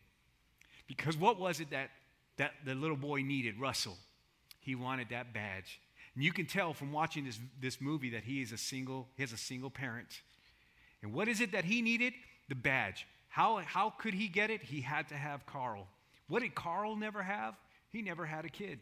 Because 0.87 1.17
what 1.17 1.39
was 1.39 1.59
it 1.59 1.71
that, 1.71 1.89
that 2.37 2.53
the 2.65 2.73
little 2.73 2.97
boy 2.97 3.21
needed, 3.21 3.59
Russell? 3.59 3.97
He 4.61 4.75
wanted 4.75 5.09
that 5.09 5.33
badge. 5.33 5.79
And 6.15 6.23
you 6.23 6.31
can 6.31 6.45
tell 6.45 6.73
from 6.73 6.91
watching 6.91 7.25
this, 7.25 7.39
this 7.61 7.81
movie 7.81 8.11
that 8.11 8.23
he 8.23 8.41
is 8.41 8.51
a 8.51 8.57
single, 8.57 9.07
he 9.15 9.23
has 9.23 9.33
a 9.33 9.37
single 9.37 9.69
parent. 9.69 10.21
And 11.01 11.13
what 11.13 11.27
is 11.27 11.41
it 11.41 11.51
that 11.51 11.65
he 11.65 11.81
needed? 11.81 12.13
The 12.47 12.55
badge. 12.55 13.05
How, 13.29 13.57
how 13.57 13.91
could 13.91 14.13
he 14.13 14.27
get 14.27 14.49
it? 14.49 14.63
He 14.63 14.81
had 14.81 15.09
to 15.09 15.15
have 15.15 15.45
Carl. 15.45 15.87
What 16.27 16.41
did 16.41 16.55
Carl 16.55 16.95
never 16.95 17.21
have? 17.21 17.55
He 17.91 18.01
never 18.01 18.25
had 18.25 18.45
a 18.45 18.49
kid. 18.49 18.79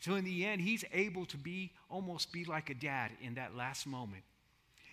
So 0.00 0.14
in 0.14 0.24
the 0.24 0.44
end, 0.44 0.60
he's 0.60 0.84
able 0.92 1.26
to 1.26 1.36
be 1.36 1.72
almost 1.90 2.32
be 2.32 2.44
like 2.44 2.70
a 2.70 2.74
dad 2.74 3.10
in 3.20 3.34
that 3.34 3.56
last 3.56 3.86
moment. 3.86 4.22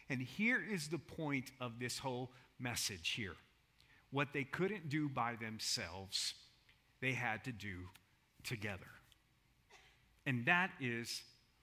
And 0.10 0.22
here 0.22 0.62
is 0.72 0.88
the 0.88 0.98
point 0.98 1.52
of 1.60 1.80
this 1.80 2.00
whole 2.00 2.32
message 2.60 3.10
here. 3.10 3.36
What 4.12 4.30
they 4.34 4.44
couldn't 4.44 4.90
do 4.90 5.10
by 5.10 5.36
themselves, 5.40 6.34
they 7.02 7.12
had 7.12 7.44
to 7.44 7.52
do 7.52 7.90
together. 8.44 8.82
And 10.26 10.46
that 10.46 10.72
is 10.80 11.22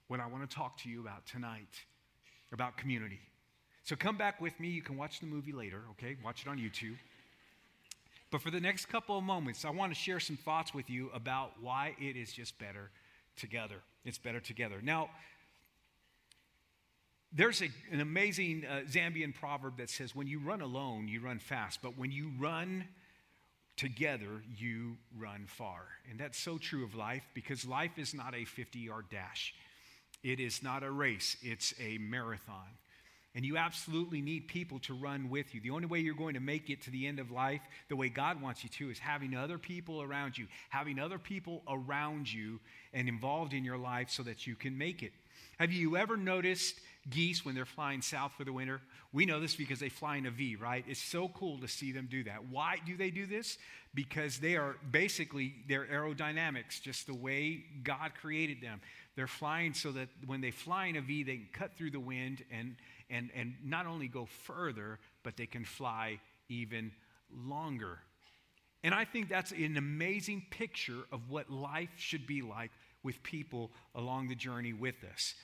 what 0.09 0.21
I 0.21 0.27
want 0.27 0.49
to 0.49 0.55
talk 0.55 0.79
to 0.83 0.89
you 0.89 1.01
about 1.01 1.27
tonight 1.27 1.69
about 2.53 2.77
community. 2.77 3.21
So 3.83 3.97
come 3.97 4.17
back 4.17 4.41
with 4.41 4.59
me. 4.61 4.69
You 4.69 4.83
can 4.83 4.97
watch 4.97 5.21
the 5.21 5.27
movie 5.27 5.53
later, 5.53 5.83
okay? 5.93 6.17
Watch 6.25 6.43
it 6.43 6.49
on 6.49 6.59
YouTube. 6.59 6.97
But 8.31 8.41
for 8.41 8.51
the 8.51 8.61
next 8.61 8.87
couple 8.87 9.19
of 9.19 9.25
moments, 9.25 9.65
I 9.65 9.71
want 9.71 9.93
to 9.93 9.99
share 9.99 10.21
some 10.21 10.37
thoughts 10.37 10.73
with 10.73 10.89
you 10.89 11.11
about 11.13 11.53
why 11.61 11.97
it 12.01 12.17
is 12.17 12.33
just 12.33 12.59
better 12.59 12.91
together. 13.37 13.77
It's 14.05 14.19
better 14.19 14.41
together. 14.41 14.81
Now, 14.83 15.11
there's 17.33 17.63
a, 17.63 17.69
an 17.91 18.01
amazing 18.01 18.65
uh, 18.69 18.83
Zambian 18.91 19.35
proverb 19.35 19.79
that 19.79 19.89
says, 19.89 20.15
when 20.15 20.27
you 20.27 20.39
run 20.39 20.61
alone, 20.61 21.09
you 21.09 21.21
run 21.21 21.39
fast, 21.39 21.81
but 21.83 21.97
when 21.97 22.11
you 22.11 22.31
run 22.39 22.85
together, 23.77 24.43
you 24.59 24.97
run 25.19 25.47
far. 25.47 25.87
And 26.11 26.21
that's 26.21 26.39
so 26.39 26.59
true 26.59 26.85
of 26.85 26.95
life 26.95 27.25
because 27.35 27.65
life 27.65 27.93
is 27.97 28.13
not 28.13 28.35
a 28.35 28.45
50 28.45 28.79
yard 28.79 29.07
dash, 29.11 29.55
it 30.23 30.41
is 30.41 30.63
not 30.63 30.83
a 30.83 30.91
race, 30.91 31.37
it's 31.43 31.75
a 31.81 31.99
marathon. 31.99 32.69
And 33.35 33.47
you 33.47 33.57
absolutely 33.57 34.21
need 34.21 34.47
people 34.47 34.79
to 34.81 34.95
run 34.95 35.31
with 35.31 35.55
you. 35.55 35.61
The 35.63 35.71
only 35.71 35.87
way 35.87 36.01
you're 36.01 36.15
going 36.15 36.35
to 36.35 36.41
make 36.41 36.69
it 36.69 36.83
to 36.83 36.91
the 36.91 37.07
end 37.07 37.19
of 37.19 37.31
life 37.31 37.63
the 37.89 37.97
way 37.97 38.11
God 38.11 38.43
wants 38.43 38.63
you 38.63 38.69
to 38.71 38.91
is 38.91 38.99
having 38.99 39.35
other 39.35 39.57
people 39.57 40.03
around 40.03 40.37
you, 40.37 40.47
having 40.69 40.99
other 40.99 41.19
people 41.19 41.63
around 41.67 42.31
you 42.31 42.61
and 42.93 43.09
involved 43.09 43.55
in 43.55 43.65
your 43.65 43.79
life 43.79 44.11
so 44.11 44.23
that 44.25 44.47
you 44.47 44.55
can 44.55 44.77
make 44.77 45.03
it. 45.03 45.13
Have 45.59 45.73
you 45.73 45.97
ever 45.97 46.17
noticed 46.17 46.75
geese 47.09 47.45
when 47.45 47.55
they're 47.55 47.65
flying 47.65 48.03
south 48.03 48.33
for 48.37 48.45
the 48.45 48.53
winter? 48.53 48.81
We 49.13 49.27
know 49.27 49.41
this 49.41 49.55
because 49.55 49.81
they 49.81 49.89
fly 49.89 50.17
in 50.17 50.27
a 50.27 50.31
V, 50.31 50.57
right? 50.57 50.85
It's 50.87 51.01
so 51.01 51.29
cool 51.29 51.59
to 51.59 51.69
see 51.69 51.93
them 51.93 52.09
do 52.11 52.25
that. 52.25 52.45
Why 52.51 52.77
do 52.85 52.97
they 52.97 53.11
do 53.11 53.27
this? 53.27 53.59
Because 53.95 54.39
they 54.39 54.57
are 54.57 54.77
basically, 54.91 55.55
they're 55.69 55.87
aerodynamics, 55.87 56.81
just 56.81 57.07
the 57.07 57.15
way 57.15 57.65
God 57.83 58.13
created 58.21 58.63
them. 58.63 58.81
They're 59.15 59.27
flying 59.27 59.75
so 59.75 59.93
that 59.93 60.09
when 60.27 60.41
they 60.41 60.51
fly 60.51 60.87
in 60.87 60.97
a 60.97 61.03
V, 61.03 61.23
they 61.23 61.37
can 61.37 61.49
cut 61.53 61.75
through 61.77 61.91
the 61.91 62.01
wind 62.01 62.43
and, 62.51 62.77
and, 63.13 63.31
and 63.37 63.55
not 63.63 63.87
only 63.87 64.09
go 64.09 64.27
further, 64.27 64.99
but 65.23 65.37
they 65.37 65.47
can 65.47 65.65
fly 65.65 66.19
even 66.49 66.91
longer. 67.31 67.99
And 68.83 68.95
I 68.95 69.05
think 69.05 69.29
that's 69.29 69.53
an 69.53 69.77
amazing 69.77 70.47
picture 70.51 71.05
of 71.13 71.31
what 71.31 71.51
life 71.51 71.91
should 71.97 72.27
be 72.27 72.43
like 72.43 72.71
with 73.05 73.23
people 73.23 73.71
along 73.95 74.29
the 74.29 74.35
journey 74.35 74.73
with 74.73 74.97
us. 75.13 75.35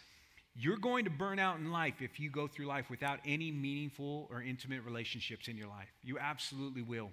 You're 0.57 0.79
going 0.79 1.05
to 1.05 1.11
burn 1.11 1.39
out 1.39 1.59
in 1.59 1.71
life 1.71 2.01
if 2.01 2.19
you 2.19 2.31
go 2.31 2.49
through 2.49 2.67
life 2.67 2.91
without 2.91 3.21
any 3.25 3.53
meaningful 3.53 4.27
or 4.31 4.43
intimate 4.43 4.83
relationships 4.83 5.47
in 5.47 5.57
your 5.57 5.69
life. 5.69 5.89
You 6.03 6.19
absolutely 6.19 6.83
will. 6.83 7.11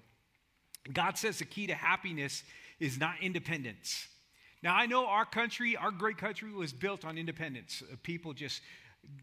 God 0.92 1.18
says 1.18 1.38
the 1.38 1.46
key 1.46 1.68
to 1.68 1.76
happiness 1.76 2.44
is 2.80 3.00
not 3.00 3.16
independence. 3.22 4.08
Now, 4.64 4.76
I 4.76 4.88
know 4.88 5.06
our 5.06 5.26
country, 5.26 5.78
our 5.78 5.92
great 5.92 6.18
country, 6.18 6.52
was 6.52 6.74
built 6.74 7.06
on 7.06 7.20
independence, 7.20 7.84
uh, 7.84 7.96
people 8.02 8.34
just 8.34 8.62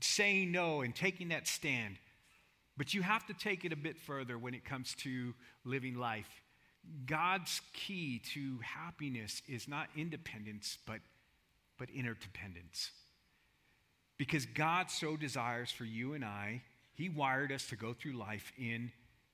saying 0.00 0.52
no 0.52 0.80
and 0.80 0.94
taking 0.94 1.28
that 1.28 1.46
stand. 1.46 1.96
But 2.76 2.94
you 2.94 3.02
have 3.02 3.26
to 3.26 3.34
take 3.34 3.64
it 3.64 3.72
a 3.72 3.76
bit 3.76 3.98
further 3.98 4.38
when 4.38 4.54
it 4.54 4.64
comes 4.64 4.94
to 5.00 5.34
living 5.64 5.94
life. 5.94 6.42
God's 7.06 7.60
key 7.72 8.20
to 8.34 8.58
happiness 8.62 9.42
is 9.46 9.68
not 9.68 9.88
independence, 9.96 10.78
but, 10.86 11.00
but 11.78 11.88
interdependence. 11.90 12.90
Because 14.18 14.46
God 14.46 14.90
so 14.90 15.16
desires 15.16 15.70
for 15.70 15.84
you 15.84 16.14
and 16.14 16.24
I, 16.24 16.62
He 16.94 17.08
wired 17.08 17.52
us 17.52 17.66
to 17.68 17.76
go 17.76 17.92
through 17.92 18.12
life 18.12 18.52
in 18.58 18.90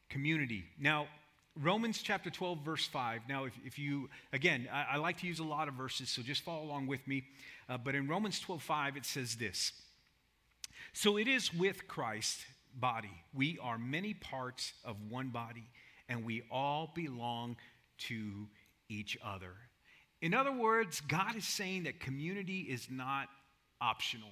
community. 0.09 0.65
Now, 0.79 1.07
Romans 1.61 2.01
chapter 2.03 2.31
12, 2.31 2.61
verse 2.61 2.87
5. 2.87 3.23
Now, 3.29 3.45
if, 3.45 3.53
if 3.65 3.79
you, 3.79 4.09
again, 4.33 4.69
I, 4.73 4.95
I, 4.95 4.97
like 4.99 5.19
to 5.19 5.27
use 5.27 5.41
a 5.41 5.45
lot 5.45 5.67
of 5.67 5.75
verses, 5.75 6.09
so 6.09 6.23
just 6.23 6.43
follow 6.43 6.63
along 6.63 6.87
with 6.87 7.07
me. 7.09 7.25
Uh, 7.69 7.77
but 7.77 7.95
in 7.95 8.07
Romans 8.07 8.39
12, 8.41 8.63
5, 8.63 8.97
it 8.97 9.05
says 9.05 9.37
this 9.37 9.73
So 11.01 11.17
it 11.17 11.29
is 11.29 11.55
with 11.55 11.87
Christ's 11.87 12.45
body. 12.75 13.23
We 13.33 13.57
are 13.63 13.79
many 13.79 14.15
parts 14.15 14.73
of 14.85 14.97
one 15.09 15.29
body 15.29 15.71
and 16.09 16.25
we 16.25 16.43
all 16.51 16.91
belong 16.93 17.55
to 18.09 18.49
each 18.89 19.17
other. 19.25 19.53
In 20.23 20.35
other 20.35 20.51
words, 20.51 21.01
God 21.01 21.37
is 21.37 21.47
saying 21.47 21.85
that 21.85 22.01
community 22.01 22.63
is 22.63 22.89
not 22.91 23.29
optional. 23.81 24.31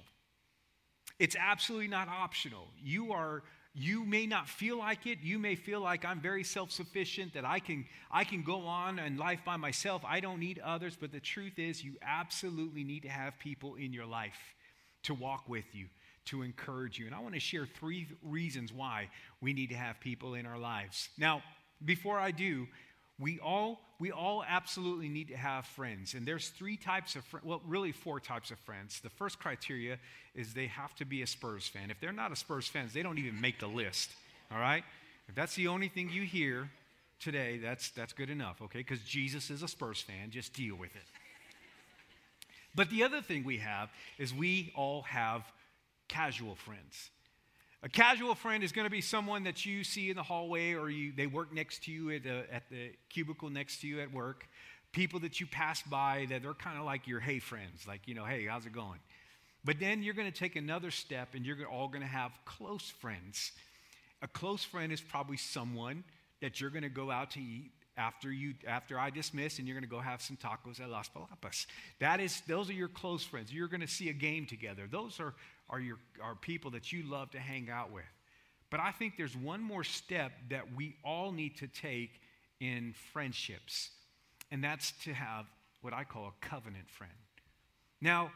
It's 1.19 1.37
absolutely 1.39 1.87
not 1.87 2.09
optional. 2.09 2.67
You 2.83 3.13
are 3.13 3.43
you 3.73 4.03
may 4.03 4.25
not 4.25 4.49
feel 4.49 4.77
like 4.77 5.07
it. 5.07 5.19
You 5.21 5.39
may 5.39 5.55
feel 5.55 5.79
like 5.79 6.03
I'm 6.03 6.19
very 6.19 6.43
self-sufficient 6.43 7.33
that 7.35 7.45
I 7.45 7.59
can 7.59 7.85
I 8.11 8.25
can 8.25 8.43
go 8.43 8.65
on 8.65 8.99
in 8.99 9.15
life 9.15 9.39
by 9.45 9.55
myself. 9.55 10.03
I 10.05 10.19
don't 10.19 10.41
need 10.41 10.59
others, 10.59 10.97
but 10.99 11.13
the 11.13 11.21
truth 11.21 11.59
is 11.59 11.81
you 11.81 11.93
absolutely 12.01 12.83
need 12.83 13.03
to 13.03 13.09
have 13.09 13.39
people 13.39 13.75
in 13.75 13.93
your 13.93 14.05
life 14.05 14.55
to 15.03 15.13
walk 15.13 15.47
with 15.47 15.73
you, 15.73 15.85
to 16.27 16.41
encourage 16.41 16.97
you. 16.97 17.05
And 17.05 17.15
I 17.15 17.19
want 17.19 17.33
to 17.33 17.39
share 17.39 17.65
three 17.65 18.07
reasons 18.23 18.71
why 18.73 19.09
we 19.41 19.53
need 19.53 19.69
to 19.69 19.75
have 19.75 19.99
people 19.99 20.33
in 20.33 20.45
our 20.45 20.57
lives. 20.57 21.09
Now, 21.17 21.41
before 21.83 22.19
I 22.19 22.31
do, 22.31 22.67
we 23.19 23.39
all 23.39 23.79
we 23.99 24.11
all 24.11 24.43
absolutely 24.47 25.09
need 25.09 25.29
to 25.29 25.37
have 25.37 25.65
friends. 25.65 26.13
And 26.13 26.27
there's 26.27 26.49
three 26.49 26.77
types 26.77 27.15
of 27.15 27.25
fr- 27.25 27.37
well 27.43 27.61
really 27.67 27.91
four 27.91 28.19
types 28.19 28.51
of 28.51 28.59
friends. 28.59 28.99
The 29.01 29.09
first 29.09 29.39
criteria 29.39 29.97
is 30.35 30.53
they 30.53 30.67
have 30.67 30.93
to 30.95 31.05
be 31.05 31.23
a 31.23 31.27
spurs 31.27 31.67
fan. 31.67 31.89
If 31.89 31.99
they're 31.99 32.11
not 32.11 32.31
a 32.31 32.35
spurs 32.35 32.67
fan, 32.67 32.89
they 32.93 33.01
don't 33.01 33.17
even 33.17 33.41
make 33.41 33.59
the 33.59 33.67
list 33.67 34.11
all 34.51 34.59
right? 34.59 34.83
If 35.27 35.35
that's 35.35 35.55
the 35.55 35.67
only 35.67 35.89
thing 35.89 36.09
you 36.09 36.23
hear 36.23 36.69
today 37.19 37.57
that's 37.57 37.89
that's 37.89 38.13
good 38.13 38.29
enough 38.29 38.61
okay? 38.61 38.79
Because 38.79 39.01
jesus 39.01 39.49
is 39.49 39.63
a 39.63 39.67
spurs 39.67 40.01
fan 40.01 40.29
just 40.29 40.53
deal 40.53 40.75
with 40.75 40.95
it. 40.95 41.01
But 42.75 42.91
the 42.91 43.03
other 43.03 43.21
thing 43.21 43.43
we 43.43 43.57
have 43.57 43.89
is 44.19 44.33
we 44.33 44.71
all 44.75 45.01
have 45.03 45.41
casual 46.07 46.55
friends 46.55 47.09
a 47.83 47.89
casual 47.89 48.33
friend 48.33 48.63
is 48.63 48.71
going 48.71 48.85
to 48.85 48.91
be 48.91 49.01
someone 49.01 49.43
that 49.43 49.65
you 49.65 49.83
see 49.83 50.09
in 50.09 50.15
the 50.15 50.23
hallway 50.23 50.73
or 50.73 50.89
you, 50.89 51.13
they 51.15 51.27
work 51.27 51.53
next 51.53 51.83
to 51.83 51.91
you 51.91 52.09
at 52.09 52.23
the, 52.23 52.43
at 52.51 52.63
the 52.71 52.91
cubicle 53.09 53.49
next 53.49 53.81
to 53.81 53.87
you 53.87 54.01
at 54.01 54.11
work. 54.11 54.47
People 54.93 55.19
that 55.19 55.39
you 55.39 55.45
pass 55.45 55.83
by 55.83 56.25
that 56.29 56.41
they're 56.41 56.55
kind 56.55 56.79
of 56.79 56.85
like 56.85 57.07
your 57.07 57.19
hey 57.19 57.37
friends, 57.37 57.87
like, 57.87 58.01
you 58.07 58.15
know, 58.15 58.25
hey, 58.25 58.47
how's 58.47 58.65
it 58.65 58.73
going? 58.73 58.99
But 59.63 59.79
then 59.79 60.01
you're 60.01 60.15
going 60.15 60.31
to 60.31 60.37
take 60.37 60.55
another 60.55 60.89
step 60.89 61.29
and 61.35 61.45
you're 61.45 61.65
all 61.67 61.87
going 61.87 62.01
to 62.01 62.07
have 62.07 62.31
close 62.45 62.89
friends. 62.99 63.51
A 64.23 64.27
close 64.27 64.63
friend 64.63 64.91
is 64.91 65.01
probably 65.01 65.37
someone 65.37 66.03
that 66.41 66.59
you're 66.59 66.71
going 66.71 66.83
to 66.83 66.89
go 66.89 67.11
out 67.11 67.31
to 67.31 67.39
eat 67.39 67.71
after 67.97 68.31
you 68.31 68.53
after 68.67 68.99
I 68.99 69.09
dismiss 69.09 69.59
and 69.59 69.67
you're 69.67 69.75
going 69.75 69.89
to 69.89 69.89
go 69.89 69.99
have 69.99 70.21
some 70.21 70.37
tacos 70.37 70.79
at 70.79 70.89
Las 70.89 71.09
Palapas. 71.09 71.65
That 71.99 72.19
is 72.19 72.41
those 72.47 72.69
are 72.69 72.73
your 72.73 72.87
close 72.87 73.23
friends. 73.23 73.51
You're 73.51 73.67
going 73.67 73.81
to 73.81 73.87
see 73.87 74.09
a 74.09 74.13
game 74.13 74.45
together. 74.45 74.87
Those 74.89 75.19
are 75.19 75.33
are, 75.69 75.79
your, 75.79 75.97
are 76.21 76.35
people 76.35 76.71
that 76.71 76.91
you 76.91 77.03
love 77.03 77.31
to 77.31 77.39
hang 77.39 77.69
out 77.69 77.91
with. 77.91 78.03
But 78.69 78.79
I 78.79 78.91
think 78.91 79.17
there's 79.17 79.35
one 79.35 79.61
more 79.61 79.83
step 79.83 80.31
that 80.49 80.75
we 80.75 80.95
all 81.03 81.31
need 81.31 81.57
to 81.57 81.67
take 81.67 82.21
in 82.59 82.93
friendships, 83.13 83.89
and 84.51 84.63
that's 84.63 84.91
to 85.03 85.13
have 85.13 85.45
what 85.81 85.93
I 85.93 86.03
call 86.03 86.27
a 86.27 86.45
covenant 86.45 86.89
friend. 86.89 87.13
Now, 88.01 88.31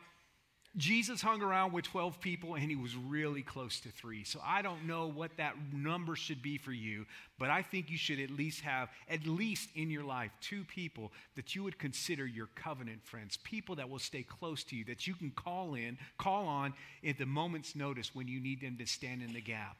Jesus 0.77 1.21
hung 1.21 1.41
around 1.41 1.73
with 1.73 1.83
12 1.83 2.21
people 2.21 2.55
and 2.55 2.63
he 2.69 2.77
was 2.77 2.95
really 2.95 3.41
close 3.41 3.81
to 3.81 3.89
three. 3.89 4.23
So 4.23 4.39
I 4.45 4.61
don't 4.61 4.87
know 4.87 5.07
what 5.07 5.35
that 5.35 5.55
number 5.73 6.15
should 6.15 6.41
be 6.41 6.57
for 6.57 6.71
you, 6.71 7.05
but 7.37 7.49
I 7.49 7.61
think 7.61 7.89
you 7.89 7.97
should 7.97 8.21
at 8.21 8.29
least 8.29 8.61
have, 8.61 8.87
at 9.09 9.27
least 9.27 9.69
in 9.75 9.89
your 9.89 10.05
life, 10.05 10.31
two 10.39 10.63
people 10.63 11.11
that 11.35 11.55
you 11.55 11.63
would 11.63 11.77
consider 11.77 12.25
your 12.25 12.47
covenant 12.55 13.03
friends, 13.03 13.37
people 13.43 13.75
that 13.75 13.89
will 13.89 13.99
stay 13.99 14.23
close 14.23 14.63
to 14.65 14.77
you, 14.77 14.85
that 14.85 15.07
you 15.07 15.13
can 15.13 15.31
call 15.31 15.75
in, 15.75 15.97
call 16.17 16.45
on 16.45 16.73
at 17.05 17.17
the 17.17 17.25
moment's 17.25 17.75
notice 17.75 18.15
when 18.15 18.29
you 18.29 18.39
need 18.39 18.61
them 18.61 18.77
to 18.77 18.85
stand 18.85 19.21
in 19.21 19.33
the 19.33 19.41
gap. 19.41 19.75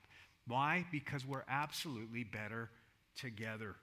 Why? 0.45 0.85
Because 0.91 1.25
we're 1.25 1.45
absolutely 1.47 2.25
better 2.25 2.69
together. 3.15 3.75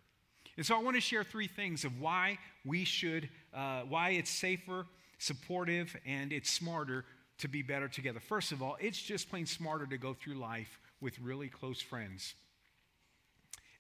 And 0.59 0.67
so 0.67 0.75
I 0.75 0.83
want 0.83 0.97
to 0.97 1.01
share 1.01 1.25
three 1.25 1.47
things 1.47 1.87
of 1.87 2.01
why 2.01 2.39
we 2.67 2.85
should, 2.85 3.31
uh, 3.55 3.83
why 3.83 4.11
it's 4.11 4.29
safer 4.29 4.85
supportive, 5.19 5.97
and 6.07 6.33
it's 6.33 6.51
smarter 6.51 7.05
to 7.39 7.49
be 7.49 7.63
better 7.63 7.89
together. 7.89 8.21
First 8.21 8.53
of 8.53 8.63
all, 8.63 8.77
it's 8.81 9.01
just 9.01 9.31
plain 9.31 9.47
smarter 9.47 9.87
to 9.87 9.99
go 9.99 10.15
through 10.15 10.35
life 10.35 10.81
with 11.01 11.19
really 11.21 11.49
close 11.49 11.81
friends. 11.81 12.35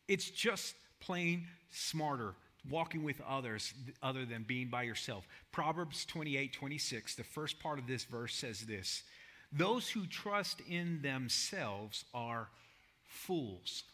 It's 0.06 0.30
just 0.30 0.74
plain 1.00 1.46
smarter 1.70 2.34
walking 2.70 3.02
with 3.02 3.20
others 3.26 3.72
other 4.02 4.24
than 4.24 4.42
being 4.42 4.68
by 4.68 4.82
yourself. 4.82 5.26
Proverbs 5.52 6.04
28 6.04 6.52
26, 6.52 7.14
the 7.14 7.24
first 7.24 7.60
part 7.60 7.78
of 7.78 7.86
this 7.86 8.04
verse 8.04 8.34
says 8.34 8.60
this 8.60 9.02
Those 9.52 9.88
who 9.88 10.06
trust 10.06 10.60
in 10.68 11.00
themselves 11.02 12.04
are 12.14 12.48
fools. 13.06 13.84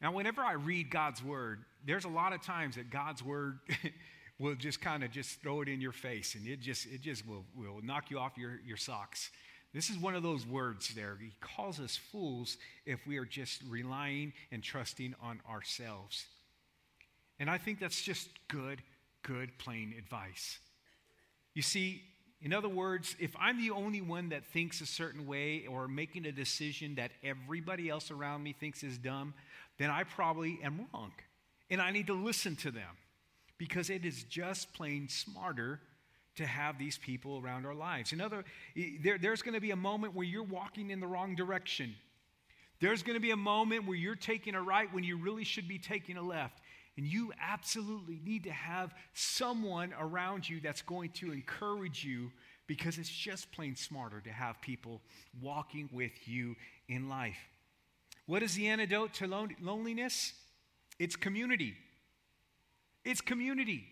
Now, 0.00 0.12
whenever 0.12 0.42
I 0.42 0.52
read 0.52 0.90
God's 0.90 1.22
word, 1.22 1.60
there's 1.86 2.04
a 2.04 2.08
lot 2.08 2.32
of 2.32 2.42
times 2.42 2.74
that 2.74 2.90
God's 2.90 3.22
word 3.22 3.60
will 4.42 4.56
just 4.56 4.80
kind 4.80 5.04
of 5.04 5.12
just 5.12 5.40
throw 5.40 5.62
it 5.62 5.68
in 5.68 5.80
your 5.80 5.92
face 5.92 6.34
and 6.34 6.46
it 6.46 6.60
just 6.60 6.86
it 6.86 7.00
just 7.00 7.26
will, 7.26 7.44
will 7.56 7.80
knock 7.82 8.10
you 8.10 8.18
off 8.18 8.36
your, 8.36 8.60
your 8.66 8.76
socks. 8.76 9.30
This 9.72 9.88
is 9.88 9.96
one 9.96 10.14
of 10.14 10.22
those 10.22 10.44
words 10.44 10.92
there. 10.94 11.16
He 11.18 11.30
calls 11.40 11.80
us 11.80 11.96
fools 11.96 12.58
if 12.84 13.06
we 13.06 13.16
are 13.16 13.24
just 13.24 13.62
relying 13.70 14.34
and 14.50 14.62
trusting 14.62 15.14
on 15.22 15.40
ourselves. 15.48 16.26
And 17.38 17.48
i 17.48 17.56
think 17.56 17.78
that's 17.78 18.02
just 18.02 18.28
good 18.48 18.82
good 19.22 19.56
plain 19.58 19.94
advice. 19.96 20.58
You 21.54 21.62
see 21.62 22.02
in 22.42 22.52
other 22.52 22.68
words 22.68 23.14
if 23.20 23.30
i'm 23.38 23.58
the 23.58 23.70
only 23.70 24.00
one 24.00 24.30
that 24.30 24.44
thinks 24.46 24.80
a 24.80 24.86
certain 24.86 25.26
way 25.26 25.64
or 25.68 25.86
making 25.86 26.26
a 26.26 26.32
decision 26.32 26.96
that 26.96 27.12
everybody 27.22 27.88
else 27.88 28.10
around 28.10 28.42
me 28.42 28.52
thinks 28.52 28.82
is 28.82 28.98
dumb 28.98 29.32
then 29.78 29.90
i 29.90 30.02
probably 30.02 30.58
am 30.64 30.88
wrong 30.92 31.12
and 31.70 31.80
i 31.80 31.92
need 31.92 32.08
to 32.08 32.14
listen 32.14 32.56
to 32.56 32.72
them 32.72 32.96
because 33.62 33.90
it 33.90 34.04
is 34.04 34.24
just 34.24 34.72
plain 34.72 35.08
smarter 35.08 35.78
to 36.34 36.44
have 36.44 36.80
these 36.80 36.98
people 36.98 37.38
around 37.38 37.64
our 37.64 37.76
lives. 37.76 38.12
In 38.12 38.20
other, 38.20 38.44
there, 39.04 39.18
there's 39.18 39.40
going 39.40 39.54
to 39.54 39.60
be 39.60 39.70
a 39.70 39.76
moment 39.76 40.16
where 40.16 40.26
you're 40.26 40.42
walking 40.42 40.90
in 40.90 40.98
the 40.98 41.06
wrong 41.06 41.36
direction. 41.36 41.94
There's 42.80 43.04
going 43.04 43.14
to 43.14 43.20
be 43.20 43.30
a 43.30 43.36
moment 43.36 43.86
where 43.86 43.96
you're 43.96 44.16
taking 44.16 44.56
a 44.56 44.60
right 44.60 44.92
when 44.92 45.04
you 45.04 45.16
really 45.16 45.44
should 45.44 45.68
be 45.68 45.78
taking 45.78 46.16
a 46.16 46.22
left. 46.22 46.58
And 46.96 47.06
you 47.06 47.32
absolutely 47.40 48.20
need 48.24 48.42
to 48.44 48.50
have 48.50 48.92
someone 49.14 49.94
around 49.96 50.48
you 50.48 50.58
that's 50.58 50.82
going 50.82 51.10
to 51.10 51.30
encourage 51.30 52.04
you 52.04 52.32
because 52.66 52.98
it's 52.98 53.08
just 53.08 53.52
plain 53.52 53.76
smarter 53.76 54.20
to 54.22 54.30
have 54.30 54.60
people 54.60 55.00
walking 55.40 55.88
with 55.92 56.26
you 56.26 56.56
in 56.88 57.08
life. 57.08 57.38
What 58.26 58.42
is 58.42 58.56
the 58.56 58.66
antidote 58.66 59.14
to 59.14 59.52
loneliness? 59.60 60.32
It's 60.98 61.14
community. 61.14 61.76
It's 63.04 63.20
community 63.20 63.84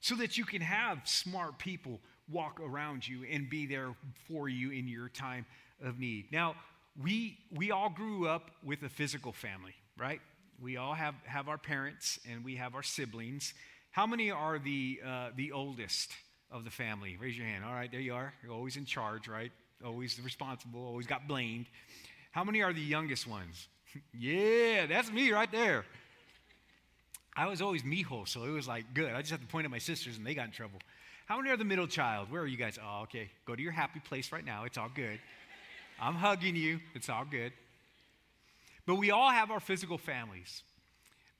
so 0.00 0.14
that 0.16 0.36
you 0.36 0.44
can 0.44 0.62
have 0.62 1.00
smart 1.04 1.58
people 1.58 2.00
walk 2.28 2.60
around 2.60 3.06
you 3.06 3.24
and 3.30 3.48
be 3.48 3.66
there 3.66 3.94
for 4.28 4.48
you 4.48 4.70
in 4.70 4.88
your 4.88 5.08
time 5.08 5.46
of 5.82 5.98
need. 5.98 6.26
Now, 6.32 6.54
we, 7.00 7.38
we 7.54 7.70
all 7.70 7.90
grew 7.90 8.26
up 8.26 8.50
with 8.64 8.82
a 8.82 8.88
physical 8.88 9.32
family, 9.32 9.74
right? 9.98 10.20
We 10.60 10.76
all 10.76 10.94
have, 10.94 11.14
have 11.24 11.48
our 11.48 11.58
parents 11.58 12.18
and 12.30 12.44
we 12.44 12.56
have 12.56 12.74
our 12.74 12.82
siblings. 12.82 13.52
How 13.90 14.06
many 14.06 14.30
are 14.30 14.58
the, 14.58 15.00
uh, 15.06 15.28
the 15.36 15.52
oldest 15.52 16.12
of 16.50 16.64
the 16.64 16.70
family? 16.70 17.16
Raise 17.20 17.36
your 17.36 17.46
hand. 17.46 17.64
All 17.64 17.74
right, 17.74 17.90
there 17.90 18.00
you 18.00 18.14
are. 18.14 18.32
You're 18.42 18.52
always 18.52 18.76
in 18.76 18.86
charge, 18.86 19.28
right? 19.28 19.52
Always 19.84 20.18
responsible, 20.20 20.84
always 20.84 21.06
got 21.06 21.28
blamed. 21.28 21.66
How 22.32 22.44
many 22.44 22.62
are 22.62 22.72
the 22.72 22.80
youngest 22.80 23.26
ones? 23.26 23.68
yeah, 24.14 24.86
that's 24.86 25.12
me 25.12 25.32
right 25.32 25.50
there. 25.50 25.84
I 27.36 27.46
was 27.46 27.60
always 27.60 27.82
mijo, 27.82 28.26
so 28.26 28.44
it 28.44 28.50
was 28.50 28.66
like 28.66 28.94
good. 28.94 29.12
I 29.12 29.20
just 29.20 29.30
had 29.30 29.40
to 29.40 29.46
point 29.46 29.66
at 29.66 29.70
my 29.70 29.78
sisters 29.78 30.16
and 30.16 30.26
they 30.26 30.34
got 30.34 30.46
in 30.46 30.52
trouble. 30.52 30.80
How 31.26 31.36
many 31.36 31.50
are 31.50 31.56
the 31.56 31.64
middle 31.64 31.86
child? 31.86 32.30
Where 32.30 32.40
are 32.40 32.46
you 32.46 32.56
guys? 32.56 32.78
Oh, 32.82 33.02
okay. 33.02 33.30
Go 33.46 33.54
to 33.54 33.62
your 33.62 33.72
happy 33.72 34.00
place 34.00 34.32
right 34.32 34.44
now. 34.44 34.64
It's 34.64 34.78
all 34.78 34.90
good. 34.94 35.18
I'm 36.00 36.14
hugging 36.14 36.56
you. 36.56 36.80
It's 36.94 37.08
all 37.08 37.24
good. 37.24 37.52
But 38.86 38.94
we 38.94 39.10
all 39.10 39.30
have 39.30 39.50
our 39.50 39.60
physical 39.60 39.98
families. 39.98 40.62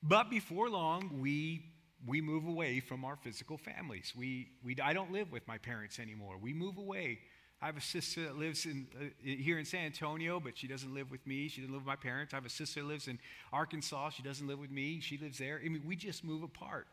But 0.03 0.29
before 0.29 0.69
long, 0.69 1.21
we 1.21 1.63
we 2.07 2.21
move 2.21 2.47
away 2.47 2.81
from 2.81 3.05
our 3.05 3.17
physical 3.17 3.57
families. 3.57 4.13
We, 4.17 4.49
we, 4.65 4.77
I 4.83 4.93
don't 4.93 5.13
live 5.13 5.33
with 5.33 5.47
my 5.49 5.59
parents 5.59 5.99
anymore. 5.99 6.37
We 6.41 6.53
move 6.53 6.77
away 6.77 7.19
I 7.63 7.67
have 7.67 7.77
a 7.77 7.81
sister 7.81 8.25
that 8.25 8.37
lives 8.37 8.67
in, 8.67 8.87
uh, 9.01 9.05
here 9.23 9.59
in 9.59 9.65
San 9.65 9.87
Antonio, 9.87 10.39
but 10.39 10.59
she 10.59 10.67
doesn't 10.67 10.93
live 10.93 11.11
with 11.11 11.27
me. 11.27 11.49
She 11.49 11.63
doesn't 11.63 11.73
live 11.73 11.83
with 11.83 11.87
my 11.87 11.97
parents. 11.97 12.35
I 12.35 12.37
have 12.37 12.45
a 12.45 12.51
sister 12.51 12.81
that 12.81 12.87
lives 12.87 13.09
in 13.09 13.19
Arkansas. 13.53 14.11
She 14.11 14.23
doesn't 14.23 14.47
live 14.47 14.59
with 14.59 14.71
me. 14.71 15.01
She 15.01 15.17
lives 15.17 15.39
there. 15.39 15.61
I 15.65 15.69
mean, 15.69 15.83
we 15.87 15.97
just 15.97 16.23
move 16.23 16.43
apart. 16.43 16.87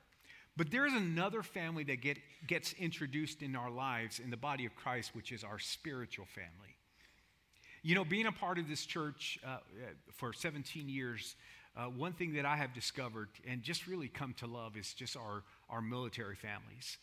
But 0.56 0.71
there's 0.71 0.93
another 0.93 1.43
family 1.43 1.84
that 1.86 2.02
get, 2.02 2.17
gets 2.47 2.73
introduced 2.73 3.41
in 3.41 3.56
our 3.56 3.71
lives 3.71 4.19
in 4.19 4.30
the 4.30 4.38
body 4.38 4.65
of 4.65 4.76
Christ, 4.76 5.12
which 5.13 5.32
is 5.32 5.43
our 5.43 5.60
spiritual 5.60 6.26
family. 6.26 6.78
You 7.82 7.95
know, 7.95 8.06
being 8.06 8.28
a 8.28 8.32
part 8.32 8.58
of 8.58 8.69
this 8.69 8.86
church 8.86 9.38
uh, 9.45 9.49
uh 9.49 9.58
for 10.13 10.32
17 10.32 10.88
years, 10.88 11.36
uh, 11.76 11.86
one 11.86 12.13
thing 12.13 12.34
that 12.36 12.45
I 12.45 12.56
have 12.56 12.73
discovered 12.73 13.30
and 13.45 13.63
just 13.63 13.88
really 13.88 14.08
come 14.08 14.34
to 14.36 14.47
love 14.47 14.78
is 14.78 14.93
just 14.93 15.17
our, 15.17 15.43
our 15.69 15.82
military 15.82 16.36
families 16.36 16.97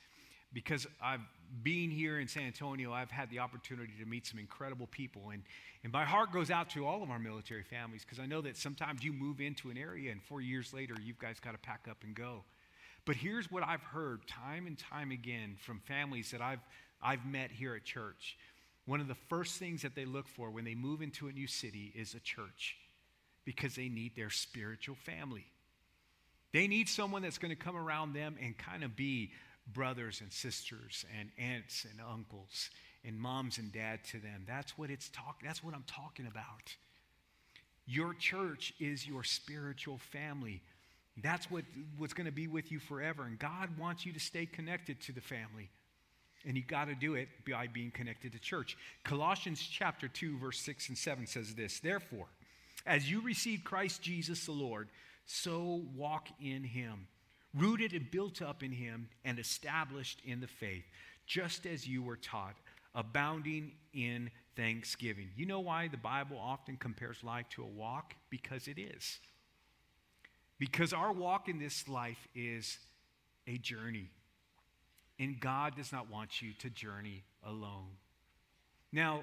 because 0.52 0.86
I've 1.02 1.20
been 1.62 1.90
here 1.90 2.18
in 2.20 2.28
San 2.28 2.44
Antonio, 2.44 2.92
I've 2.92 3.10
had 3.10 3.30
the 3.30 3.40
opportunity 3.40 3.92
to 4.00 4.06
meet 4.06 4.26
some 4.26 4.38
incredible 4.38 4.86
people. 4.86 5.30
And, 5.30 5.42
and 5.82 5.92
my 5.92 6.04
heart 6.04 6.32
goes 6.32 6.50
out 6.50 6.70
to 6.70 6.86
all 6.86 7.02
of 7.02 7.10
our 7.10 7.18
military 7.18 7.62
families 7.62 8.04
because 8.04 8.20
I 8.20 8.26
know 8.26 8.40
that 8.42 8.56
sometimes 8.56 9.02
you 9.02 9.12
move 9.12 9.40
into 9.40 9.70
an 9.70 9.78
area 9.78 10.12
and 10.12 10.22
four 10.22 10.40
years 10.40 10.72
later, 10.72 10.94
you 11.02 11.14
guys 11.20 11.40
got 11.40 11.52
to 11.52 11.58
pack 11.58 11.86
up 11.90 11.98
and 12.02 12.14
go. 12.14 12.44
But 13.04 13.16
here's 13.16 13.50
what 13.50 13.64
I've 13.66 13.82
heard 13.82 14.26
time 14.26 14.66
and 14.66 14.78
time 14.78 15.10
again 15.10 15.56
from 15.58 15.80
families 15.80 16.30
that 16.32 16.40
I've, 16.40 16.60
I've 17.02 17.24
met 17.26 17.50
here 17.50 17.74
at 17.74 17.84
church. 17.84 18.36
One 18.86 19.00
of 19.00 19.08
the 19.08 19.16
first 19.28 19.58
things 19.58 19.82
that 19.82 19.94
they 19.94 20.04
look 20.04 20.28
for 20.28 20.50
when 20.50 20.64
they 20.64 20.74
move 20.74 21.02
into 21.02 21.28
a 21.28 21.32
new 21.32 21.46
city 21.46 21.92
is 21.94 22.14
a 22.14 22.20
church 22.20 22.76
because 23.44 23.74
they 23.74 23.88
need 23.88 24.14
their 24.16 24.30
spiritual 24.30 24.96
family. 24.96 25.46
They 26.52 26.66
need 26.66 26.88
someone 26.88 27.22
that's 27.22 27.38
going 27.38 27.56
to 27.56 27.62
come 27.62 27.76
around 27.76 28.12
them 28.12 28.36
and 28.42 28.56
kind 28.58 28.82
of 28.82 28.96
be 28.96 29.30
brothers 29.72 30.20
and 30.20 30.32
sisters 30.32 31.04
and 31.18 31.30
aunts 31.38 31.84
and 31.84 32.00
uncles 32.00 32.70
and 33.04 33.18
moms 33.18 33.58
and 33.58 33.72
dad 33.72 34.00
to 34.10 34.18
them. 34.18 34.44
That's 34.46 34.76
what 34.76 34.90
it's 34.90 35.08
talk 35.10 35.40
that's 35.42 35.64
what 35.64 35.74
I'm 35.74 35.84
talking 35.86 36.26
about. 36.26 36.76
Your 37.86 38.14
church 38.14 38.72
is 38.78 39.06
your 39.06 39.24
spiritual 39.24 39.98
family. 39.98 40.62
That's 41.22 41.50
what, 41.50 41.64
what's 41.98 42.14
going 42.14 42.26
to 42.26 42.32
be 42.32 42.46
with 42.46 42.70
you 42.70 42.78
forever. 42.78 43.24
And 43.24 43.38
God 43.38 43.76
wants 43.78 44.06
you 44.06 44.12
to 44.12 44.20
stay 44.20 44.46
connected 44.46 45.00
to 45.02 45.12
the 45.12 45.20
family. 45.20 45.70
And 46.46 46.56
you 46.56 46.62
got 46.62 46.86
to 46.86 46.94
do 46.94 47.14
it 47.14 47.28
by 47.50 47.66
being 47.66 47.90
connected 47.90 48.32
to 48.32 48.38
church. 48.38 48.76
Colossians 49.04 49.60
chapter 49.60 50.08
2, 50.08 50.38
verse 50.38 50.60
6 50.60 50.88
and 50.88 50.96
7 50.96 51.26
says 51.26 51.54
this 51.54 51.80
Therefore, 51.80 52.26
as 52.86 53.10
you 53.10 53.20
receive 53.20 53.62
Christ 53.64 54.00
Jesus 54.00 54.46
the 54.46 54.52
Lord, 54.52 54.88
so 55.26 55.82
walk 55.94 56.28
in 56.40 56.64
him 56.64 57.06
rooted 57.54 57.92
and 57.92 58.10
built 58.10 58.42
up 58.42 58.62
in 58.62 58.72
him 58.72 59.08
and 59.24 59.38
established 59.38 60.20
in 60.24 60.40
the 60.40 60.46
faith, 60.46 60.84
just 61.26 61.66
as 61.66 61.86
you 61.86 62.02
were 62.02 62.16
taught, 62.16 62.56
abounding 62.94 63.72
in 63.92 64.30
thanksgiving. 64.56 65.28
You 65.36 65.46
know 65.46 65.60
why 65.60 65.88
the 65.88 65.96
Bible 65.96 66.38
often 66.38 66.76
compares 66.76 67.22
life 67.22 67.46
to 67.50 67.62
a 67.62 67.66
walk? 67.66 68.14
Because 68.30 68.68
it 68.68 68.78
is. 68.78 69.18
Because 70.58 70.92
our 70.92 71.12
walk 71.12 71.48
in 71.48 71.58
this 71.58 71.88
life 71.88 72.28
is 72.34 72.78
a 73.46 73.56
journey. 73.58 74.10
And 75.18 75.40
God 75.40 75.76
does 75.76 75.92
not 75.92 76.10
want 76.10 76.42
you 76.42 76.52
to 76.60 76.70
journey 76.70 77.22
alone. 77.44 77.88
Now, 78.92 79.22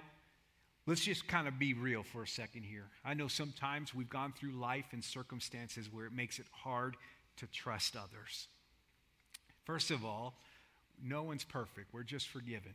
let's 0.86 1.02
just 1.02 1.28
kind 1.28 1.48
of 1.48 1.60
be 1.60 1.74
real 1.74 2.04
for 2.04 2.24
a 2.24 2.28
second 2.28 2.63
here. 2.63 2.86
I 3.04 3.13
know 3.13 3.28
sometimes 3.28 3.94
we've 3.94 4.10
gone 4.10 4.34
through 4.38 4.52
life 4.52 4.86
and 4.92 5.04
circumstances 5.04 5.92
where 5.92 6.06
it 6.06 6.13
makes 6.13 6.40
it 6.40 6.46
hard 6.52 6.96
to 7.38 7.47
trust 7.47 7.95
others. 7.95 8.47
First 9.65 9.91
of 9.91 10.06
all, 10.06 10.36
no 11.04 11.23
one's 11.23 11.43
perfect, 11.43 11.93
we're 11.93 12.04
just 12.04 12.28
forgiven. 12.28 12.73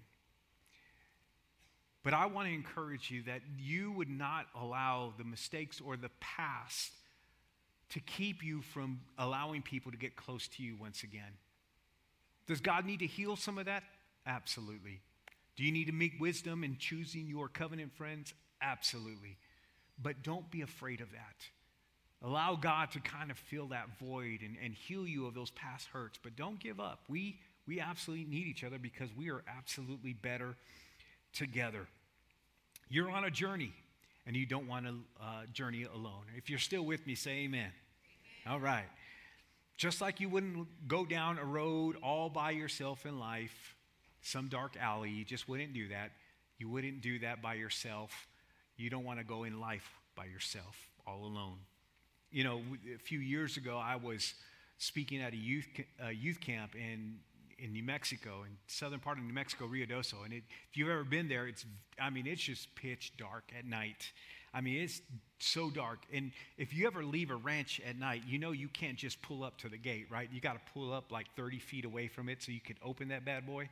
But 2.05 2.15
I 2.15 2.27
want 2.27 2.49
to 2.49 2.55
encourage 2.55 3.11
you 3.11 3.23
that 3.23 3.43
you 3.59 3.93
would 3.93 4.11
not 4.11 4.47
allow 4.61 5.15
the 5.17 5.25
mistakes 5.25 5.81
or 5.81 5.97
the 5.97 6.11
past 6.21 6.93
to 7.91 8.01
keep 8.01 8.43
you 8.43 8.63
from 8.63 9.01
allowing 9.19 9.63
people 9.63 9.93
to 9.93 9.99
get 9.99 10.17
close 10.17 10.49
to 10.49 10.63
you 10.63 10.77
once 10.77 11.05
again. 11.05 11.39
Does 12.49 12.61
God 12.61 12.85
need 12.85 13.01
to 13.01 13.07
heal 13.07 13.37
some 13.37 13.59
of 13.59 13.67
that? 13.67 13.85
Absolutely. 14.27 15.01
Do 15.57 15.65
you 15.65 15.71
need 15.71 15.87
to 15.87 15.93
make 15.93 16.15
wisdom 16.19 16.65
in 16.65 16.77
choosing 16.79 17.29
your 17.29 17.49
covenant 17.49 17.93
friends? 17.93 18.35
Absolutely. 18.61 19.37
But 20.03 20.23
don't 20.23 20.51
be 20.51 20.63
afraid 20.63 21.01
of 21.01 21.13
that. 21.13 21.37
Allow 22.25 22.55
God 22.57 22.93
to 22.93 23.01
kind 23.01 23.31
of 23.31 23.39
fill 23.39 23.69
that 23.69 23.99
void 23.99 24.41
and, 24.43 24.57
and 24.63 24.73
heal 24.73 25.07
you 25.07 25.27
of 25.27 25.35
those 25.35 25.51
past 25.51 25.89
hurts. 25.89 26.19
But 26.23 26.37
don't 26.37 26.61
give 26.61 26.79
up. 26.79 27.01
We, 27.09 27.41
we 27.67 27.81
absolutely 27.81 28.27
need 28.27 28.47
each 28.47 28.63
other 28.63 28.79
because 28.79 29.09
we 29.17 29.31
are 29.31 29.43
absolutely 29.49 30.13
better 30.13 30.55
together. 31.33 31.87
You're 32.89 33.11
on 33.11 33.25
a 33.25 33.31
journey 33.31 33.73
and 34.27 34.37
you 34.37 34.47
don't 34.47 34.69
want 34.69 34.87
to 34.87 34.95
uh, 35.21 35.47
journey 35.53 35.87
alone. 35.93 36.25
If 36.37 36.49
you're 36.49 36.61
still 36.61 36.85
with 36.85 37.07
me, 37.07 37.17
say 37.17 37.31
amen. 37.45 37.73
amen. 38.47 38.55
All 38.55 38.61
right. 38.61 38.87
Just 39.77 40.01
like 40.01 40.21
you 40.21 40.29
wouldn't 40.29 40.69
go 40.87 41.05
down 41.05 41.39
a 41.39 41.45
road 41.45 41.97
all 42.05 42.29
by 42.29 42.53
yourself 42.53 43.05
in 43.05 43.19
life, 43.19 43.75
some 44.21 44.49
dark 44.49 44.77
alley, 44.81 45.11
you 45.11 45.25
just 45.25 45.49
wouldn't 45.49 45.73
do 45.73 45.89
that. 45.89 46.13
You 46.59 46.69
wouldn't 46.69 47.01
do 47.01 47.19
that 47.21 47.43
by 47.43 47.55
yourself. 47.55 48.29
You 48.77 48.91
don't 48.91 49.05
want 49.05 49.19
to 49.19 49.25
go 49.25 49.43
in 49.43 49.59
life 49.59 49.99
by 50.15 50.27
yourself, 50.27 50.77
all 51.05 51.25
alone. 51.25 51.57
You 52.33 52.45
know, 52.45 52.63
a 52.95 52.99
few 52.99 53.19
years 53.19 53.59
ago, 53.59 53.77
I 53.77 53.97
was 53.97 54.33
speaking 54.79 55.21
at 55.21 55.35
a 55.35 55.37
youth, 55.37 55.67
uh, 56.03 56.09
youth 56.09 56.41
camp 56.41 56.75
in, 56.75 57.19
in 57.59 57.75
New 57.75 57.83
Mexico, 57.83 58.45
in 58.47 58.57
southern 58.69 59.01
part 59.01 59.19
of 59.19 59.25
New 59.25 59.35
Mexico, 59.35 59.67
Ruidoso. 59.67 60.25
And 60.25 60.33
it, 60.33 60.43
if 60.71 60.79
you've 60.79 60.89
ever 60.89 61.05
been 61.05 61.29
there, 61.29 61.47
it's, 61.47 61.67
I 62.01 62.09
mean, 62.09 62.27
it's 62.27 62.41
just 62.41 62.75
pitch 62.75 63.13
dark 63.19 63.45
at 63.57 63.67
night. 63.67 64.11
I 64.55 64.63
mean, 64.63 64.83
it's 64.83 65.03
so 65.41 65.69
dark. 65.69 65.99
And 66.11 66.33
if 66.57 66.75
you 66.75 66.87
ever 66.87 67.05
leave 67.05 67.31
a 67.31 67.37
ranch 67.37 67.83
at 67.87 67.99
night, 67.99 68.23
you 68.27 68.39
know 68.39 68.53
you 68.53 68.69
can't 68.69 68.97
just 68.97 69.21
pull 69.21 69.45
up 69.45 69.59
to 69.59 69.69
the 69.69 69.77
gate, 69.77 70.07
right? 70.11 70.29
You 70.33 70.41
got 70.41 70.55
to 70.55 70.73
pull 70.73 70.91
up 70.91 71.13
like 71.13 71.27
30 71.37 71.59
feet 71.59 71.85
away 71.85 72.09
from 72.09 72.31
it 72.31 72.43
so 72.43 72.51
you 72.51 72.61
can 72.61 72.77
open 72.83 73.09
that 73.09 73.27
bad 73.27 73.47
boy. 73.47 73.69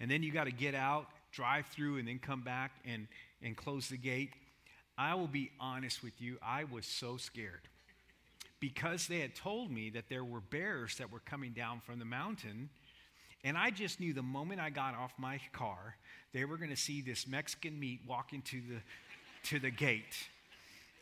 And 0.00 0.10
then 0.10 0.24
you 0.24 0.32
got 0.32 0.44
to 0.44 0.52
get 0.52 0.74
out, 0.74 1.06
drive 1.30 1.66
through, 1.66 1.98
and 1.98 2.08
then 2.08 2.18
come 2.18 2.42
back 2.42 2.72
and, 2.84 3.06
and 3.42 3.56
close 3.56 3.88
the 3.88 3.96
gate. 3.96 4.30
I 4.96 5.14
will 5.14 5.28
be 5.28 5.50
honest 5.58 6.02
with 6.02 6.20
you, 6.20 6.38
I 6.42 6.64
was 6.64 6.86
so 6.86 7.16
scared 7.16 7.68
because 8.60 9.08
they 9.08 9.20
had 9.20 9.34
told 9.34 9.70
me 9.70 9.90
that 9.90 10.08
there 10.08 10.24
were 10.24 10.40
bears 10.40 10.96
that 10.96 11.12
were 11.12 11.20
coming 11.20 11.52
down 11.52 11.80
from 11.80 11.98
the 11.98 12.04
mountain. 12.04 12.70
And 13.42 13.58
I 13.58 13.70
just 13.70 14.00
knew 14.00 14.14
the 14.14 14.22
moment 14.22 14.60
I 14.60 14.70
got 14.70 14.94
off 14.94 15.12
my 15.18 15.38
car, 15.52 15.96
they 16.32 16.44
were 16.44 16.56
going 16.56 16.70
to 16.70 16.76
see 16.76 17.02
this 17.02 17.26
Mexican 17.26 17.78
meat 17.78 18.00
walking 18.08 18.38
into 18.38 18.62
the, 18.66 18.80
to 19.50 19.58
the 19.58 19.70
gate. 19.70 20.16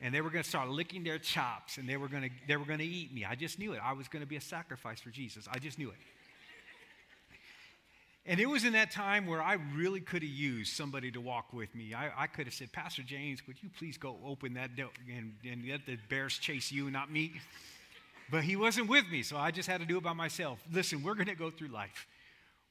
And 0.00 0.12
they 0.12 0.20
were 0.20 0.30
going 0.30 0.42
to 0.42 0.48
start 0.48 0.68
licking 0.70 1.04
their 1.04 1.18
chops 1.18 1.78
and 1.78 1.88
they 1.88 1.96
were 1.96 2.08
going 2.08 2.24
to, 2.24 2.30
they 2.48 2.56
were 2.56 2.64
going 2.64 2.80
to 2.80 2.84
eat 2.84 3.14
me. 3.14 3.24
I 3.24 3.36
just 3.36 3.60
knew 3.60 3.74
it. 3.74 3.80
I 3.84 3.92
was 3.92 4.08
going 4.08 4.22
to 4.22 4.28
be 4.28 4.36
a 4.36 4.40
sacrifice 4.40 5.00
for 5.00 5.10
Jesus. 5.10 5.46
I 5.48 5.58
just 5.58 5.78
knew 5.78 5.90
it. 5.90 5.96
And 8.24 8.38
it 8.38 8.46
was 8.46 8.64
in 8.64 8.74
that 8.74 8.92
time 8.92 9.26
where 9.26 9.42
I 9.42 9.54
really 9.74 10.00
could 10.00 10.22
have 10.22 10.30
used 10.30 10.76
somebody 10.76 11.10
to 11.10 11.20
walk 11.20 11.52
with 11.52 11.74
me. 11.74 11.92
I, 11.92 12.10
I 12.16 12.26
could 12.28 12.46
have 12.46 12.54
said, 12.54 12.70
Pastor 12.72 13.02
James, 13.02 13.44
would 13.48 13.60
you 13.60 13.68
please 13.76 13.98
go 13.98 14.16
open 14.24 14.54
that 14.54 14.76
door 14.76 14.90
and, 15.12 15.34
and 15.44 15.68
let 15.68 15.86
the 15.86 15.98
bears 16.08 16.38
chase 16.38 16.70
you, 16.70 16.88
not 16.90 17.10
me? 17.10 17.32
But 18.30 18.44
he 18.44 18.54
wasn't 18.54 18.88
with 18.88 19.08
me, 19.10 19.22
so 19.22 19.36
I 19.36 19.50
just 19.50 19.68
had 19.68 19.80
to 19.80 19.86
do 19.86 19.98
it 19.98 20.04
by 20.04 20.12
myself. 20.12 20.62
Listen, 20.72 21.02
we're 21.02 21.14
going 21.14 21.26
to 21.26 21.34
go 21.34 21.50
through 21.50 21.68
life. 21.68 22.06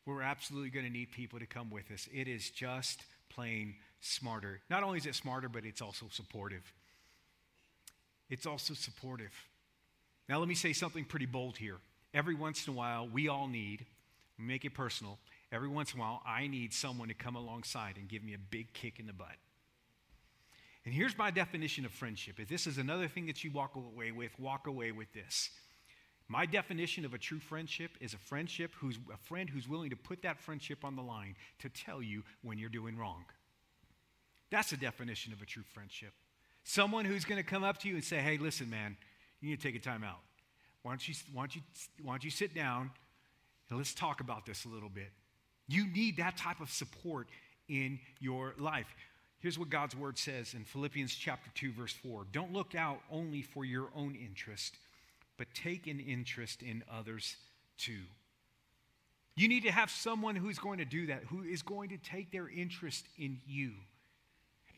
We're 0.06 0.22
absolutely 0.22 0.70
going 0.70 0.86
to 0.86 0.92
need 0.92 1.12
people 1.12 1.38
to 1.40 1.46
come 1.46 1.70
with 1.70 1.92
us. 1.92 2.08
It 2.14 2.30
is 2.30 2.50
just 2.50 3.02
plain 3.30 3.76
smarter. 4.00 4.62
Not 4.70 4.84
only 4.84 5.00
is 5.00 5.06
it 5.06 5.16
smarter, 5.16 5.50
but 5.50 5.66
it's 5.66 5.82
also 5.82 6.08
supportive. 6.10 6.64
It's 8.30 8.46
also 8.46 8.74
supportive. 8.74 9.34
Now, 10.30 10.40
let 10.40 10.48
me 10.48 10.56
say 10.56 10.72
something 10.72 11.04
pretty 11.04 11.26
bold 11.26 11.58
here. 11.58 11.78
Every 12.14 12.36
once 12.36 12.66
in 12.66 12.74
a 12.74 12.76
while, 12.76 13.08
we 13.08 13.28
all 13.28 13.48
need, 13.48 13.86
make 14.40 14.64
it 14.64 14.74
personal, 14.74 15.20
every 15.52 15.68
once 15.68 15.94
in 15.94 16.00
a 16.00 16.02
while, 16.02 16.22
I 16.26 16.48
need 16.48 16.74
someone 16.74 17.10
to 17.10 17.14
come 17.14 17.36
alongside 17.36 17.98
and 17.98 18.08
give 18.08 18.24
me 18.24 18.34
a 18.34 18.38
big 18.38 18.74
kick 18.74 19.00
in 19.00 19.08
the 19.08 19.14
butt. 19.14 19.36
And 20.86 20.94
here's 20.94 21.18
my 21.18 21.30
definition 21.30 21.86
of 21.86 21.92
friendship. 21.92 22.40
If 22.40 22.48
this 22.48 22.66
is 22.66 22.78
another 22.78 23.08
thing 23.08 23.28
that 23.28 23.44
you 23.44 23.52
walk 23.52 23.76
away 23.76 24.12
with, 24.12 24.32
walk 24.40 24.68
away 24.68 24.92
with 24.92 25.14
this. 25.14 25.50
My 26.28 26.46
definition 26.46 27.06
of 27.06 27.14
a 27.14 27.18
true 27.18 27.40
friendship 27.40 27.92
is 28.00 28.14
a 28.14 28.18
friendship 28.18 28.72
who's 28.80 28.98
a 29.14 29.18
friend 29.18 29.50
who's 29.50 29.68
willing 29.68 29.90
to 29.90 29.96
put 29.96 30.22
that 30.24 30.40
friendship 30.40 30.84
on 30.84 30.96
the 30.96 31.02
line 31.02 31.36
to 31.60 31.70
tell 31.70 32.02
you 32.02 32.24
when 32.42 32.58
you're 32.58 32.70
doing 32.70 32.98
wrong. 32.98 33.26
That's 34.50 34.72
the 34.72 34.78
definition 34.78 35.34
of 35.34 35.42
a 35.42 35.46
true 35.46 35.64
friendship. 35.74 36.14
Someone 36.64 37.06
who's 37.06 37.26
going 37.26 37.42
to 37.42 37.48
come 37.48 37.64
up 37.64 37.80
to 37.80 37.90
you 37.90 37.96
and 37.96 38.04
say, 38.04 38.18
hey, 38.18 38.38
listen, 38.38 38.70
man, 38.70 38.96
you 39.40 39.50
need 39.50 39.62
to 39.62 39.68
take 39.68 39.76
a 39.76 39.84
time 39.84 40.04
out. 40.04 40.20
Why 40.84 40.92
don't 40.92 41.08
you, 41.08 41.16
why 41.34 41.42
don't 41.44 41.56
you, 41.56 41.62
why 42.02 42.14
don't 42.14 42.24
you 42.24 42.32
sit 42.32 42.56
down 42.56 42.92
and 43.70 43.78
let's 43.78 43.94
talk 43.94 44.20
about 44.20 44.46
this 44.46 44.66
a 44.66 44.70
little 44.70 44.90
bit? 44.90 45.12
You 45.72 45.88
need 45.88 46.18
that 46.18 46.36
type 46.36 46.60
of 46.60 46.70
support 46.70 47.28
in 47.70 47.98
your 48.20 48.54
life. 48.60 48.94
Here's 49.40 49.58
what 49.58 49.70
God's 49.70 49.96
word 49.96 50.18
says 50.18 50.54
in 50.54 50.66
Philippians 50.66 51.16
chapter 51.16 51.50
2 51.56 51.72
verse 51.72 51.94
4. 51.94 52.26
Don't 52.34 52.52
look 52.52 52.76
out 52.76 53.00
only 53.10 53.42
for 53.42 53.64
your 53.64 53.88
own 53.96 54.16
interest, 54.16 54.76
but 55.38 55.48
take 55.54 55.88
an 55.88 56.02
interest 56.02 56.62
in 56.62 56.84
others 56.92 57.38
too. 57.78 58.02
You 59.36 59.48
need 59.48 59.64
to 59.64 59.72
have 59.72 59.90
someone 59.90 60.36
who's 60.36 60.60
going 60.60 60.80
to 60.80 60.86
do 60.86 61.06
that, 61.08 61.24
who 61.30 61.44
is 61.44 61.62
going 61.62 61.90
to 61.90 61.98
take 61.98 62.32
their 62.32 62.50
interest 62.50 63.06
in 63.18 63.40
you 63.48 63.72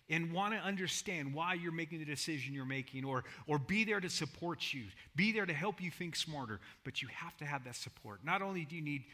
and 0.10 0.32
want 0.32 0.54
to 0.54 0.60
understand 0.60 1.34
why 1.34 1.56
you're 1.56 1.72
making 1.72 1.98
the 1.98 2.06
decision 2.06 2.54
you're 2.54 2.66
making 2.66 3.04
or, 3.04 3.24
or 3.48 3.58
be 3.58 3.84
there 3.84 4.00
to 4.00 4.10
support 4.12 4.72
you, 4.72 4.84
be 5.16 5.32
there 5.32 5.48
to 5.48 5.54
help 5.54 5.82
you 5.82 5.90
think 5.90 6.16
smarter. 6.16 6.60
But 6.84 7.02
you 7.02 7.08
have 7.08 7.36
to 7.38 7.46
have 7.46 7.64
that 7.64 7.76
support. 7.76 8.20
Not 8.24 8.44
only 8.44 8.64
do 8.66 8.76
you 8.76 8.84
need 8.84 9.06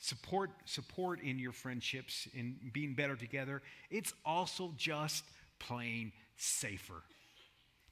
support, 0.00 0.50
support 0.64 1.20
in 1.20 1.38
your 1.38 1.52
friendships, 1.52 2.26
in 2.34 2.56
being 2.72 2.94
better 2.94 3.14
together, 3.14 3.62
it's 3.90 4.12
also 4.24 4.74
just 4.76 5.24
plain 5.58 6.10
safer. 6.36 7.02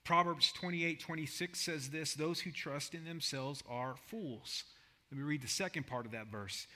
Proverbs 0.05 0.53
28 0.53 1.01
26 1.01 1.61
says 1.61 1.91
this 1.91 2.15
those 2.15 2.41
who 2.41 2.51
trust 2.51 2.95
in 2.95 3.05
themselves 3.05 3.63
are 3.69 3.95
fools. 4.07 4.65
Let 5.13 5.19
me 5.19 5.25
read 5.25 5.43
the 5.43 5.49
second 5.49 5.87
part 5.87 6.07
of 6.07 6.13
that 6.13 6.29
verse. 6.29 6.67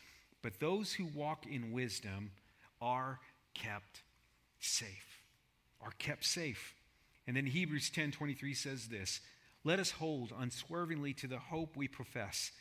But 0.43 0.61
those 0.61 0.93
who 0.93 1.07
walk 1.07 1.47
in 1.47 1.73
wisdom 1.73 2.31
are 2.81 3.21
kept 3.55 4.03
safe. 4.61 5.19
Are 5.81 5.93
kept 5.99 6.25
safe. 6.25 6.75
And 7.27 7.37
then 7.37 7.47
Hebrews 7.47 7.91
10 7.91 8.13
23 8.13 8.53
says 8.53 8.89
this 8.89 9.21
Let 9.65 9.81
us 9.81 9.93
hold 9.93 10.33
unswervingly 10.39 11.15
to 11.15 11.27
the 11.27 11.39
hope 11.39 11.75
we 11.75 11.89
profess 11.89 12.53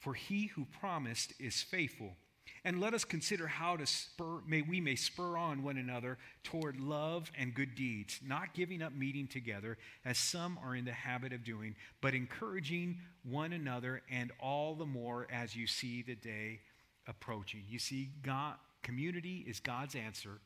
for 0.00 0.14
he 0.14 0.46
who 0.46 0.66
promised 0.80 1.32
is 1.38 1.62
faithful. 1.62 2.16
And 2.64 2.80
let 2.80 2.92
us 2.92 3.04
consider 3.04 3.46
how 3.46 3.76
to 3.76 3.86
spur, 3.86 4.40
may 4.46 4.60
we 4.60 4.80
may 4.80 4.96
spur 4.96 5.36
on 5.36 5.62
one 5.62 5.78
another 5.78 6.18
toward 6.42 6.78
love 6.78 7.30
and 7.38 7.54
good 7.54 7.74
deeds, 7.74 8.20
not 8.26 8.52
giving 8.52 8.82
up 8.82 8.92
meeting 8.92 9.28
together, 9.28 9.78
as 10.04 10.18
some 10.18 10.58
are 10.62 10.76
in 10.76 10.84
the 10.84 10.92
habit 10.92 11.32
of 11.32 11.44
doing, 11.44 11.74
but 12.02 12.14
encouraging 12.14 12.98
one 13.22 13.52
another, 13.52 14.02
and 14.10 14.30
all 14.40 14.74
the 14.74 14.84
more 14.84 15.26
as 15.32 15.56
you 15.56 15.66
see 15.66 16.02
the 16.02 16.16
day 16.16 16.60
approaching. 17.06 17.62
You 17.68 17.78
see, 17.78 18.10
God, 18.22 18.56
community 18.82 19.44
is 19.48 19.60
God's 19.60 19.94
answer 19.94 20.40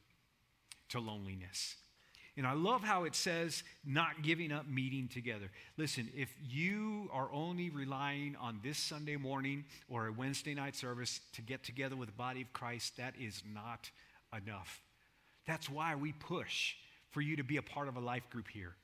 to 0.91 1.01
loneliness. 1.01 1.77
And 2.37 2.47
I 2.47 2.53
love 2.53 2.83
how 2.83 3.05
it 3.05 3.15
says 3.15 3.63
not 3.85 4.23
giving 4.23 4.51
up 4.51 4.67
meeting 4.67 5.07
together. 5.07 5.51
Listen, 5.77 6.11
if 6.17 6.35
you 6.43 7.09
are 7.13 7.29
only 7.33 7.71
relying 7.71 8.35
on 8.41 8.59
this 8.63 8.77
Sunday 8.77 9.17
morning 9.17 9.65
or 9.89 10.09
a 10.09 10.13
Wednesday 10.13 10.55
night 10.55 10.75
service 10.75 11.21
to 11.35 11.43
get 11.43 11.63
together 11.63 11.95
with 11.95 12.09
the 12.09 12.15
body 12.15 12.43
of 12.43 12.53
Christ, 12.53 12.97
that 12.97 13.15
is 13.21 13.43
not 13.55 13.89
enough. 14.37 14.83
That's 15.47 15.71
why 15.71 15.95
we 15.95 16.13
push 16.13 16.75
for 17.11 17.21
you 17.21 17.37
to 17.37 17.45
be 17.45 17.59
a 17.59 17.63
part 17.63 17.87
of 17.87 17.97
a 17.97 18.01
life 18.01 18.29
group 18.31 18.49
here. 18.49 18.75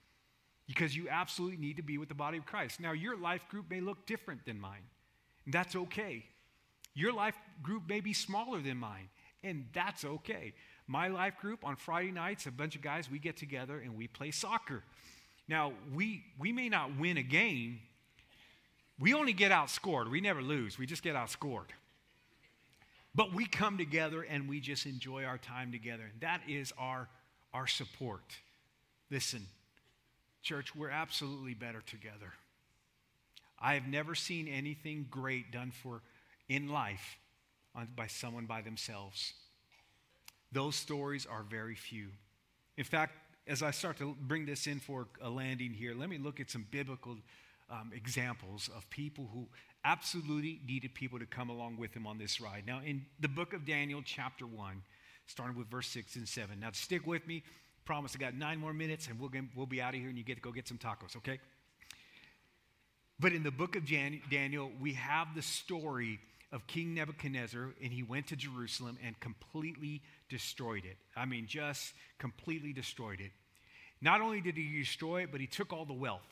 Because 0.68 0.96
you 0.96 1.08
absolutely 1.08 1.56
need 1.56 1.78
to 1.78 1.82
be 1.82 1.98
with 1.98 2.08
the 2.08 2.14
body 2.14 2.38
of 2.38 2.46
Christ. 2.46 2.78
Now, 2.78 2.92
your 2.92 3.16
life 3.16 3.48
group 3.48 3.68
may 3.68 3.80
look 3.80 4.06
different 4.06 4.44
than 4.44 4.60
mine, 4.60 4.84
and 5.44 5.52
that's 5.52 5.74
okay. 5.74 6.24
Your 6.94 7.12
life 7.12 7.34
group 7.60 7.88
may 7.88 7.98
be 7.98 8.12
smaller 8.12 8.60
than 8.60 8.76
mine, 8.76 9.08
and 9.42 9.66
that's 9.72 10.04
okay. 10.04 10.52
My 10.90 11.06
life 11.06 11.38
group 11.38 11.64
on 11.64 11.76
Friday 11.76 12.10
nights, 12.10 12.46
a 12.46 12.50
bunch 12.50 12.74
of 12.74 12.82
guys, 12.82 13.08
we 13.08 13.20
get 13.20 13.36
together 13.36 13.78
and 13.78 13.96
we 13.96 14.08
play 14.08 14.32
soccer. 14.32 14.82
Now, 15.46 15.72
we, 15.94 16.24
we 16.36 16.50
may 16.50 16.68
not 16.68 16.98
win 16.98 17.16
a 17.16 17.22
game, 17.22 17.78
we 18.98 19.14
only 19.14 19.32
get 19.32 19.52
outscored. 19.52 20.10
We 20.10 20.20
never 20.20 20.42
lose, 20.42 20.80
we 20.80 20.86
just 20.86 21.04
get 21.04 21.14
outscored. 21.14 21.68
But 23.14 23.32
we 23.32 23.46
come 23.46 23.78
together 23.78 24.22
and 24.22 24.48
we 24.48 24.58
just 24.58 24.84
enjoy 24.84 25.22
our 25.22 25.38
time 25.38 25.70
together. 25.70 26.10
And 26.10 26.20
that 26.22 26.40
is 26.48 26.72
our, 26.76 27.08
our 27.54 27.68
support. 27.68 28.24
Listen, 29.12 29.46
church, 30.42 30.74
we're 30.74 30.90
absolutely 30.90 31.54
better 31.54 31.82
together. 31.82 32.32
I 33.60 33.74
have 33.74 33.86
never 33.86 34.16
seen 34.16 34.48
anything 34.48 35.06
great 35.08 35.52
done 35.52 35.70
for 35.70 36.02
in 36.48 36.68
life 36.68 37.16
on, 37.76 37.86
by 37.94 38.08
someone 38.08 38.46
by 38.46 38.60
themselves. 38.60 39.34
Those 40.52 40.76
stories 40.76 41.26
are 41.26 41.42
very 41.42 41.74
few. 41.74 42.08
In 42.76 42.84
fact, 42.84 43.14
as 43.46 43.62
I 43.62 43.70
start 43.70 43.98
to 43.98 44.16
bring 44.20 44.46
this 44.46 44.66
in 44.66 44.80
for 44.80 45.08
a 45.20 45.28
landing 45.28 45.72
here, 45.72 45.94
let 45.94 46.08
me 46.08 46.18
look 46.18 46.40
at 46.40 46.50
some 46.50 46.66
biblical 46.70 47.16
um, 47.70 47.92
examples 47.94 48.68
of 48.76 48.88
people 48.90 49.28
who 49.32 49.48
absolutely 49.84 50.60
needed 50.66 50.94
people 50.94 51.18
to 51.18 51.26
come 51.26 51.50
along 51.50 51.76
with 51.76 51.94
him 51.94 52.06
on 52.06 52.18
this 52.18 52.40
ride. 52.40 52.64
Now, 52.66 52.80
in 52.84 53.06
the 53.20 53.28
book 53.28 53.52
of 53.52 53.64
Daniel, 53.64 54.02
chapter 54.04 54.46
1, 54.46 54.82
starting 55.26 55.56
with 55.56 55.68
verse 55.68 55.86
6 55.88 56.16
and 56.16 56.28
7. 56.28 56.60
Now, 56.60 56.70
stick 56.72 57.06
with 57.06 57.26
me. 57.26 57.42
Promise 57.84 58.14
I 58.16 58.18
got 58.18 58.34
nine 58.34 58.58
more 58.58 58.72
minutes 58.72 59.08
and 59.08 59.18
we'll, 59.18 59.30
get, 59.30 59.44
we'll 59.54 59.66
be 59.66 59.80
out 59.80 59.94
of 59.94 60.00
here 60.00 60.08
and 60.08 60.18
you 60.18 60.24
get 60.24 60.36
to 60.36 60.40
go 60.40 60.52
get 60.52 60.68
some 60.68 60.78
tacos, 60.78 61.16
okay? 61.16 61.38
But 63.18 63.32
in 63.32 63.42
the 63.42 63.50
book 63.50 63.76
of 63.76 63.84
Jan- 63.84 64.20
Daniel, 64.30 64.70
we 64.80 64.94
have 64.94 65.34
the 65.34 65.42
story 65.42 66.20
of 66.52 66.66
King 66.66 66.94
Nebuchadnezzar, 66.94 67.70
and 67.82 67.92
he 67.92 68.02
went 68.02 68.26
to 68.28 68.36
Jerusalem 68.36 68.98
and 69.04 69.18
completely 69.20 70.02
destroyed 70.28 70.84
it. 70.84 70.96
I 71.16 71.24
mean, 71.24 71.46
just 71.46 71.92
completely 72.18 72.72
destroyed 72.72 73.20
it. 73.20 73.30
Not 74.02 74.20
only 74.20 74.40
did 74.40 74.56
he 74.56 74.78
destroy 74.78 75.22
it, 75.22 75.32
but 75.32 75.40
he 75.40 75.46
took 75.46 75.72
all 75.72 75.84
the 75.84 75.92
wealth. 75.92 76.26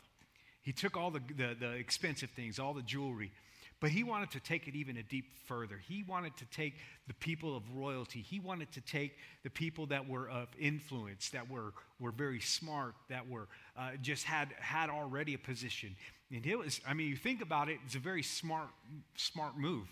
He 0.63 0.73
took 0.73 0.97
all 0.97 1.11
the, 1.11 1.21
the, 1.37 1.57
the 1.59 1.73
expensive 1.73 2.31
things, 2.31 2.59
all 2.59 2.75
the 2.75 2.83
jewelry. 2.83 3.31
But 3.81 3.91
he 3.91 4.03
wanted 4.03 4.33
to 4.33 4.41
take 4.41 4.67
it 4.67 4.75
even 4.75 4.97
a 4.97 5.05
deep 5.05 5.27
further. 5.47 5.81
He 5.87 6.03
wanted 6.03 6.37
to 6.39 6.45
take 6.47 6.75
the 7.07 7.15
people 7.15 7.57
of 7.57 7.63
royalty. 7.73 8.21
He 8.21 8.41
wanted 8.41 8.73
to 8.73 8.81
take 8.81 9.13
the 9.45 9.51
people 9.51 9.87
that 9.87 10.09
were 10.09 10.29
of 10.29 10.49
influence, 10.59 11.31
that 11.31 11.49
were, 11.49 11.73
were 12.01 12.11
very 12.11 12.41
smart, 12.41 12.95
that 13.09 13.29
were 13.29 13.47
uh, 13.79 13.91
just 14.03 14.25
had, 14.25 14.49
had 14.59 14.91
already 14.91 15.35
a 15.35 15.39
position. 15.39 15.95
And 16.33 16.45
it 16.45 16.59
was, 16.59 16.81
I 16.89 16.95
mean, 16.95 17.09
you 17.09 17.17
think 17.17 17.41
about 17.41 17.69
it, 17.69 17.79
it's 17.87 17.95
a 17.95 18.01
very 18.01 18.25
smart, 18.25 18.69
smart 19.15 19.57
move. 19.57 19.87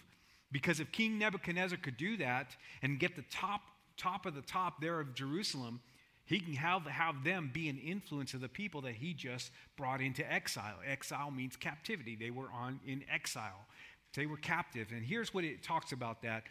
Because 0.53 0.81
if 0.81 0.93
King 0.93 1.19
Nebuchadnezzar 1.19 1.79
could 1.79 1.97
do 1.97 2.17
that 2.19 2.57
and 2.83 2.99
get 2.99 3.17
the 3.17 3.25
top, 3.31 3.63
top 3.97 4.27
of 4.27 4.35
the 4.35 4.43
top 4.43 4.81
there 4.81 5.01
of 5.01 5.15
Jerusalem, 5.15 5.81
he 6.25 6.41
can 6.41 6.55
have, 6.55 6.85
have 6.87 7.23
them 7.25 7.51
be 7.53 7.69
an 7.69 7.79
influence 7.79 8.35
of 8.35 8.41
the 8.41 8.49
people 8.49 8.81
that 8.83 8.95
he 8.95 9.15
just 9.15 9.51
brought 9.77 10.01
into 10.01 10.31
exile. 10.31 10.77
Exile 10.85 11.31
means 11.31 11.57
captivity. 11.57 12.17
They 12.17 12.31
were 12.31 12.49
on 12.53 12.81
in 12.87 13.05
exile. 13.13 13.67
They 14.15 14.27
were 14.27 14.37
captive. 14.37 14.89
And 14.93 15.05
here's 15.05 15.33
what 15.33 15.45
it 15.45 15.63
talks 15.63 15.93
about 15.93 16.23
that 16.23 16.45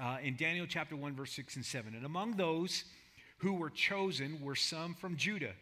uh, 0.00 0.18
in 0.22 0.36
Daniel 0.36 0.66
chapter 0.68 0.94
1, 0.96 1.16
verse 1.16 1.32
6 1.32 1.56
and 1.56 1.64
7. 1.64 1.94
And 1.94 2.04
among 2.04 2.36
those 2.36 2.84
who 3.38 3.54
were 3.54 3.70
chosen 3.70 4.40
were 4.42 4.54
some 4.54 4.94
from 4.94 5.16
Judah 5.16 5.52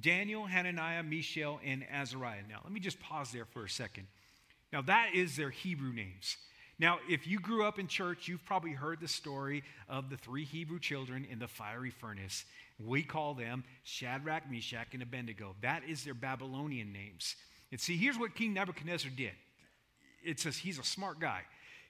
Daniel, 0.00 0.46
Hananiah, 0.46 1.02
Mishael, 1.02 1.58
and 1.64 1.84
Azariah. 1.90 2.42
Now, 2.48 2.60
let 2.62 2.72
me 2.72 2.78
just 2.78 3.00
pause 3.00 3.32
there 3.32 3.44
for 3.44 3.64
a 3.64 3.68
second. 3.68 4.06
Now, 4.72 4.80
that 4.82 5.10
is 5.12 5.36
their 5.36 5.50
Hebrew 5.50 5.92
names. 5.92 6.36
Now, 6.78 6.98
if 7.08 7.26
you 7.26 7.40
grew 7.40 7.64
up 7.66 7.78
in 7.78 7.88
church, 7.88 8.28
you've 8.28 8.44
probably 8.44 8.70
heard 8.70 9.00
the 9.00 9.08
story 9.08 9.64
of 9.88 10.10
the 10.10 10.16
three 10.16 10.44
Hebrew 10.44 10.78
children 10.78 11.26
in 11.28 11.40
the 11.40 11.48
fiery 11.48 11.90
furnace. 11.90 12.44
We 12.78 13.02
call 13.02 13.34
them 13.34 13.64
Shadrach, 13.82 14.48
Meshach, 14.48 14.88
and 14.92 15.02
Abednego. 15.02 15.56
That 15.60 15.82
is 15.88 16.04
their 16.04 16.14
Babylonian 16.14 16.92
names. 16.92 17.34
And 17.72 17.80
see, 17.80 17.96
here's 17.96 18.18
what 18.18 18.36
King 18.36 18.54
Nebuchadnezzar 18.54 19.10
did. 19.16 19.32
It 20.24 20.38
says 20.38 20.56
he's 20.56 20.78
a 20.78 20.84
smart 20.84 21.18
guy. 21.18 21.42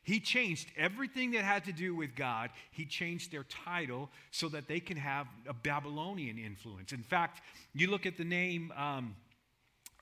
He 0.03 0.21
changed 0.21 0.69
everything 0.79 1.33
that 1.33 1.45
had 1.45 1.67
to 1.67 1.73
do 1.73 1.95
with 1.95 2.15
God. 2.15 2.49
He 2.71 2.87
changed 2.87 3.31
their 3.31 3.45
title 3.45 4.09
so 4.31 4.49
that 4.49 4.67
they 4.67 4.81
can 4.81 4.97
have 4.97 5.27
a 5.47 5.53
Babylonian 5.53 6.39
influence. 6.39 6.93
In 6.93 7.03
fact, 7.03 7.43
you 7.75 7.91
look 7.91 8.07
at 8.07 8.17
the 8.17 8.25
name 8.25 8.73
um, 8.75 9.15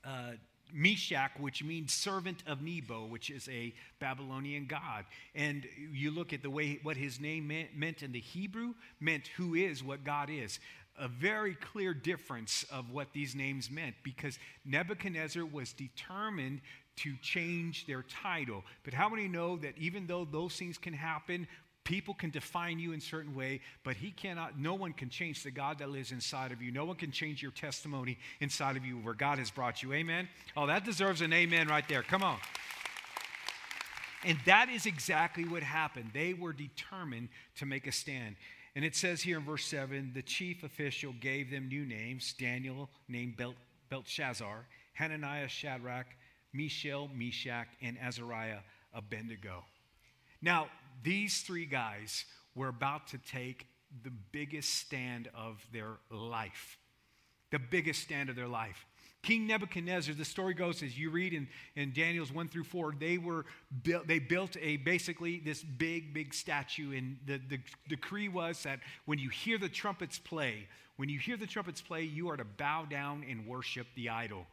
uh, 0.05 0.33
Meshach, 0.73 1.31
which 1.39 1.63
means 1.63 1.93
servant 1.93 2.43
of 2.47 2.61
Nebo, 2.61 3.05
which 3.05 3.29
is 3.29 3.47
a 3.49 3.73
Babylonian 3.99 4.65
god. 4.65 5.05
And 5.35 5.65
you 5.91 6.11
look 6.11 6.33
at 6.33 6.41
the 6.41 6.49
way 6.49 6.79
what 6.83 6.97
his 6.97 7.19
name 7.19 7.47
meant, 7.47 7.69
meant 7.75 8.03
in 8.03 8.11
the 8.11 8.19
Hebrew, 8.19 8.73
meant 8.99 9.27
who 9.37 9.55
is 9.55 9.83
what 9.83 10.03
God 10.03 10.29
is. 10.29 10.59
A 10.99 11.07
very 11.07 11.53
clear 11.53 11.93
difference 11.93 12.65
of 12.71 12.89
what 12.91 13.13
these 13.13 13.35
names 13.35 13.69
meant 13.69 13.95
because 14.03 14.39
Nebuchadnezzar 14.65 15.45
was 15.45 15.73
determined 15.73 16.61
to 16.97 17.15
change 17.21 17.85
their 17.85 18.03
title. 18.03 18.63
But 18.83 18.93
how 18.93 19.07
many 19.07 19.27
know 19.27 19.57
that 19.57 19.77
even 19.77 20.07
though 20.07 20.25
those 20.25 20.55
things 20.55 20.77
can 20.77 20.93
happen, 20.93 21.47
People 21.87 22.13
can 22.13 22.31
define 22.31 22.79
you 22.79 22.91
in 22.91 22.99
certain 22.99 23.33
way, 23.33 23.61
but 23.85 23.95
he 23.95 24.11
cannot, 24.11 24.59
no 24.59 24.73
one 24.73 24.91
can 24.91 25.07
change 25.07 25.41
the 25.41 25.51
God 25.51 25.79
that 25.79 25.89
lives 25.89 26.11
inside 26.11 26.51
of 26.51 26.61
you. 26.61 26.69
No 26.69 26.83
one 26.83 26.97
can 26.97 27.11
change 27.11 27.41
your 27.41 27.53
testimony 27.53 28.17
inside 28.41 28.75
of 28.75 28.83
you 28.83 28.97
where 28.97 29.13
God 29.13 29.37
has 29.37 29.49
brought 29.49 29.81
you. 29.81 29.93
Amen? 29.93 30.27
Oh, 30.57 30.67
that 30.67 30.83
deserves 30.83 31.21
an 31.21 31.31
amen 31.31 31.69
right 31.69 31.87
there. 31.87 32.03
Come 32.03 32.23
on. 32.23 32.39
And 34.25 34.37
that 34.45 34.67
is 34.67 34.85
exactly 34.85 35.45
what 35.45 35.63
happened. 35.63 36.09
They 36.13 36.33
were 36.33 36.51
determined 36.51 37.29
to 37.55 37.65
make 37.65 37.87
a 37.87 37.93
stand. 37.93 38.35
And 38.75 38.83
it 38.83 38.93
says 38.93 39.21
here 39.21 39.37
in 39.37 39.45
verse 39.45 39.63
7 39.63 40.11
the 40.13 40.21
chief 40.21 40.63
official 40.63 41.13
gave 41.21 41.49
them 41.49 41.69
new 41.69 41.85
names 41.85 42.33
Daniel, 42.37 42.89
named 43.07 43.37
Belt, 43.37 43.55
Belteshazzar, 43.89 44.65
Hananiah, 44.91 45.47
Shadrach, 45.47 46.07
Mishael, 46.51 47.09
Meshach, 47.15 47.69
and 47.81 47.97
Azariah, 47.97 48.59
Abednego. 48.93 49.63
Now, 50.41 50.67
these 51.03 51.41
three 51.41 51.65
guys 51.65 52.25
were 52.55 52.67
about 52.67 53.07
to 53.07 53.17
take 53.17 53.67
the 54.03 54.11
biggest 54.31 54.75
stand 54.75 55.29
of 55.33 55.65
their 55.71 55.97
life. 56.11 56.77
The 57.51 57.59
biggest 57.59 58.01
stand 58.01 58.29
of 58.29 58.35
their 58.35 58.47
life. 58.47 58.85
King 59.23 59.47
Nebuchadnezzar, 59.47 60.13
the 60.13 60.25
story 60.25 60.53
goes 60.53 60.83
as 60.83 60.97
you 60.97 61.09
read 61.09 61.33
in, 61.33 61.47
in 61.75 61.91
Daniel's 61.91 62.31
1 62.31 62.47
through 62.47 62.63
4, 62.63 62.95
they 62.99 63.17
were 63.17 63.45
built, 63.83 64.07
they 64.07 64.19
built 64.19 64.55
a 64.61 64.77
basically 64.77 65.39
this 65.39 65.63
big, 65.63 66.13
big 66.13 66.33
statue. 66.33 66.95
And 66.95 67.17
the, 67.25 67.41
the 67.49 67.59
decree 67.89 68.29
was 68.29 68.63
that 68.63 68.79
when 69.05 69.19
you 69.19 69.29
hear 69.29 69.57
the 69.57 69.69
trumpets 69.69 70.19
play, 70.19 70.67
when 70.97 71.09
you 71.09 71.19
hear 71.19 71.35
the 71.35 71.47
trumpets 71.47 71.81
play, 71.81 72.03
you 72.03 72.29
are 72.29 72.37
to 72.37 72.45
bow 72.45 72.85
down 72.85 73.25
and 73.29 73.45
worship 73.45 73.87
the 73.95 74.09
idol. 74.09 74.45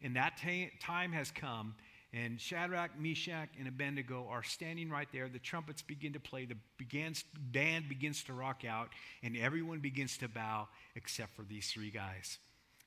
And 0.00 0.16
that 0.16 0.38
ta- 0.42 0.70
time 0.80 1.12
has 1.12 1.30
come, 1.30 1.74
and 2.14 2.40
Shadrach, 2.40 2.92
Meshach, 2.98 3.48
and 3.58 3.66
Abednego 3.66 4.28
are 4.30 4.44
standing 4.44 4.88
right 4.88 5.08
there. 5.12 5.28
The 5.28 5.40
trumpets 5.40 5.82
begin 5.82 6.12
to 6.12 6.20
play. 6.20 6.44
The 6.44 6.56
begins, 6.78 7.24
band 7.52 7.88
begins 7.88 8.22
to 8.24 8.32
rock 8.32 8.62
out, 8.64 8.90
and 9.24 9.36
everyone 9.36 9.80
begins 9.80 10.16
to 10.18 10.28
bow 10.28 10.68
except 10.94 11.34
for 11.34 11.42
these 11.42 11.70
three 11.72 11.90
guys. 11.90 12.38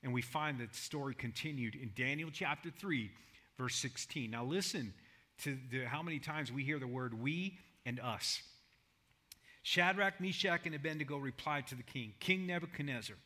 And 0.01 0.13
we 0.13 0.21
find 0.21 0.59
that 0.59 0.71
the 0.71 0.77
story 0.77 1.13
continued 1.13 1.75
in 1.75 1.91
Daniel 1.93 2.29
chapter 2.31 2.69
3, 2.69 3.11
verse 3.57 3.75
16. 3.75 4.31
Now, 4.31 4.45
listen 4.45 4.93
to 5.43 5.57
the, 5.71 5.83
how 5.83 6.01
many 6.01 6.19
times 6.19 6.49
we 6.49 6.63
hear 6.63 6.79
the 6.79 6.87
word 6.87 7.21
we 7.21 7.57
and 7.85 7.99
us. 7.99 8.41
Shadrach, 9.61 10.21
Meshach, 10.21 10.61
and 10.65 10.73
Abednego 10.73 11.17
replied 11.17 11.67
to 11.67 11.75
the 11.75 11.83
king 11.83 12.13
King 12.21 12.47
Nebuchadnezzar, 12.47 13.17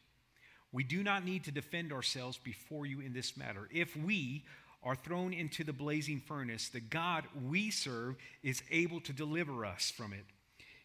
we 0.71 0.83
do 0.83 1.03
not 1.03 1.25
need 1.25 1.43
to 1.43 1.51
defend 1.51 1.91
ourselves 1.91 2.37
before 2.37 2.85
you 2.85 3.01
in 3.01 3.13
this 3.13 3.37
matter. 3.37 3.67
If 3.71 3.95
we 3.95 4.45
are 4.83 4.95
thrown 4.95 5.33
into 5.33 5.63
the 5.63 5.73
blazing 5.73 6.19
furnace, 6.19 6.69
the 6.69 6.79
God 6.79 7.25
we 7.47 7.69
serve 7.69 8.15
is 8.43 8.63
able 8.71 8.99
to 9.01 9.13
deliver 9.13 9.65
us 9.65 9.91
from 9.91 10.13
it. 10.13 10.25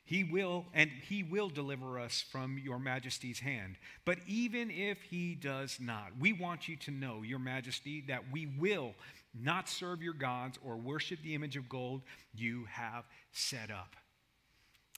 He 0.04 0.22
will, 0.22 0.66
and 0.72 0.88
he 1.08 1.24
will 1.24 1.48
deliver 1.48 1.98
us 1.98 2.24
from 2.30 2.58
your 2.58 2.78
majesty's 2.78 3.40
hand. 3.40 3.76
But 4.04 4.18
even 4.28 4.70
if 4.70 5.02
he 5.02 5.34
does 5.34 5.78
not, 5.80 6.12
we 6.20 6.32
want 6.32 6.68
you 6.68 6.76
to 6.76 6.92
know, 6.92 7.22
your 7.22 7.40
majesty, 7.40 8.04
that 8.06 8.22
we 8.30 8.46
will 8.46 8.94
not 9.34 9.68
serve 9.68 10.02
your 10.02 10.14
gods 10.14 10.58
or 10.64 10.76
worship 10.76 11.20
the 11.22 11.34
image 11.34 11.56
of 11.56 11.68
gold 11.68 12.02
you 12.32 12.66
have 12.70 13.04
set 13.32 13.70
up. 13.70 13.96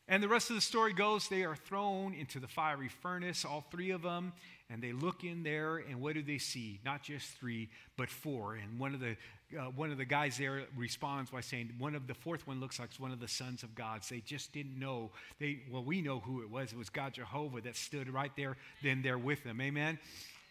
And 0.08 0.22
the 0.22 0.28
rest 0.28 0.48
of 0.48 0.56
the 0.56 0.62
story 0.62 0.94
goes 0.94 1.28
they 1.28 1.44
are 1.44 1.54
thrown 1.54 2.14
into 2.14 2.40
the 2.40 2.48
fiery 2.48 2.88
furnace, 2.88 3.44
all 3.44 3.66
three 3.70 3.90
of 3.90 4.00
them, 4.00 4.32
and 4.70 4.82
they 4.82 4.92
look 4.92 5.22
in 5.22 5.42
there, 5.42 5.76
and 5.76 6.00
what 6.00 6.14
do 6.14 6.22
they 6.22 6.38
see? 6.38 6.80
Not 6.82 7.02
just 7.02 7.26
three, 7.38 7.68
but 7.96 8.08
four. 8.08 8.54
And 8.54 8.78
one 8.78 8.94
of 8.94 9.00
the 9.00 9.16
uh, 9.58 9.62
one 9.74 9.90
of 9.90 9.96
the 9.96 10.04
guys 10.04 10.36
there 10.36 10.64
responds 10.76 11.30
by 11.30 11.40
saying, 11.40 11.70
"One 11.78 11.94
of 11.94 12.06
the 12.06 12.14
fourth 12.14 12.46
one 12.46 12.60
looks 12.60 12.78
like 12.78 12.90
one 12.98 13.12
of 13.12 13.20
the 13.20 13.28
sons 13.28 13.62
of 13.62 13.74
God." 13.74 14.04
So 14.04 14.14
They 14.14 14.20
just 14.22 14.52
didn't 14.52 14.78
know. 14.78 15.10
They 15.38 15.60
well, 15.70 15.84
we 15.84 16.00
know 16.00 16.20
who 16.20 16.42
it 16.42 16.50
was. 16.50 16.72
It 16.72 16.78
was 16.78 16.90
God 16.90 17.14
Jehovah 17.14 17.60
that 17.62 17.76
stood 17.76 18.10
right 18.10 18.32
there, 18.36 18.56
then 18.82 19.02
there 19.02 19.18
with 19.18 19.44
them. 19.44 19.60
Amen. 19.60 19.98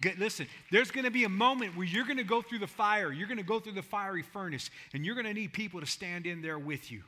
Good, 0.01 0.19
listen, 0.19 0.47
there's 0.71 0.91
going 0.91 1.05
to 1.05 1.11
be 1.11 1.23
a 1.23 1.29
moment 1.29 1.75
where 1.75 1.85
you're 1.85 2.05
going 2.05 2.17
to 2.17 2.23
go 2.23 2.43
through 2.43 2.59
the 2.59 2.67
fire. 2.67 3.11
You're 3.11 3.27
going 3.27 3.39
to 3.39 3.43
go 3.43 3.59
through 3.59 3.73
the 3.73 3.81
fiery 3.81 4.21
furnace, 4.21 4.69
and 4.93 5.03
you're 5.03 5.15
going 5.15 5.25
to 5.25 5.33
need 5.33 5.53
people 5.53 5.79
to 5.79 5.87
stand 5.87 6.27
in 6.27 6.43
there 6.43 6.59
with 6.59 6.91
you 6.91 7.01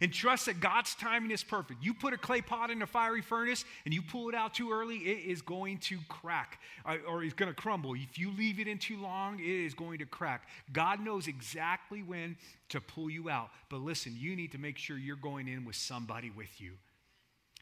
and 0.00 0.12
trust 0.12 0.46
that 0.46 0.60
God's 0.60 0.94
timing 0.94 1.30
is 1.30 1.42
perfect. 1.42 1.82
You 1.82 1.94
put 1.94 2.12
a 2.12 2.18
clay 2.18 2.40
pot 2.40 2.70
in 2.70 2.82
a 2.82 2.86
fiery 2.86 3.22
furnace 3.22 3.64
and 3.84 3.92
you 3.92 4.02
pull 4.02 4.28
it 4.28 4.34
out 4.34 4.54
too 4.54 4.72
early, 4.72 4.96
it 4.98 5.30
is 5.30 5.42
going 5.42 5.78
to 5.78 5.98
crack 6.08 6.60
or, 6.84 7.18
uh, 7.18 7.20
it's 7.20 7.34
going 7.34 7.50
to 7.50 7.54
crumble. 7.54 7.94
If 7.94 8.18
you 8.18 8.30
leave 8.32 8.60
it 8.60 8.68
in 8.68 8.78
too 8.78 9.00
long, 9.00 9.38
it 9.40 9.46
is 9.46 9.74
going 9.74 9.98
to 9.98 10.06
crack. 10.06 10.48
God 10.72 11.00
knows 11.00 11.28
exactly 11.28 12.02
when 12.02 12.36
to 12.70 12.80
pull 12.80 13.10
you 13.10 13.28
out. 13.28 13.50
But 13.68 13.80
listen, 13.80 14.14
you 14.16 14.36
need 14.36 14.52
to 14.52 14.58
make 14.58 14.78
sure 14.78 14.96
you're 14.96 15.16
going 15.16 15.48
in 15.48 15.64
with 15.64 15.76
somebody 15.76 16.30
with 16.30 16.60
you 16.60 16.72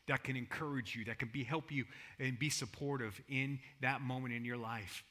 that 0.07 0.25
can 0.25 0.37
encourage 0.37 0.97
you, 0.97 1.05
that 1.05 1.19
can 1.19 1.29
be 1.33 1.45
help 1.45 1.71
you 1.71 1.85
and 2.19 2.39
be 2.39 2.51
supportive 2.51 3.21
in 3.29 3.59
that 3.81 4.01
moment 4.01 4.35
in 4.35 4.45
your 4.45 4.57
life. 4.57 5.05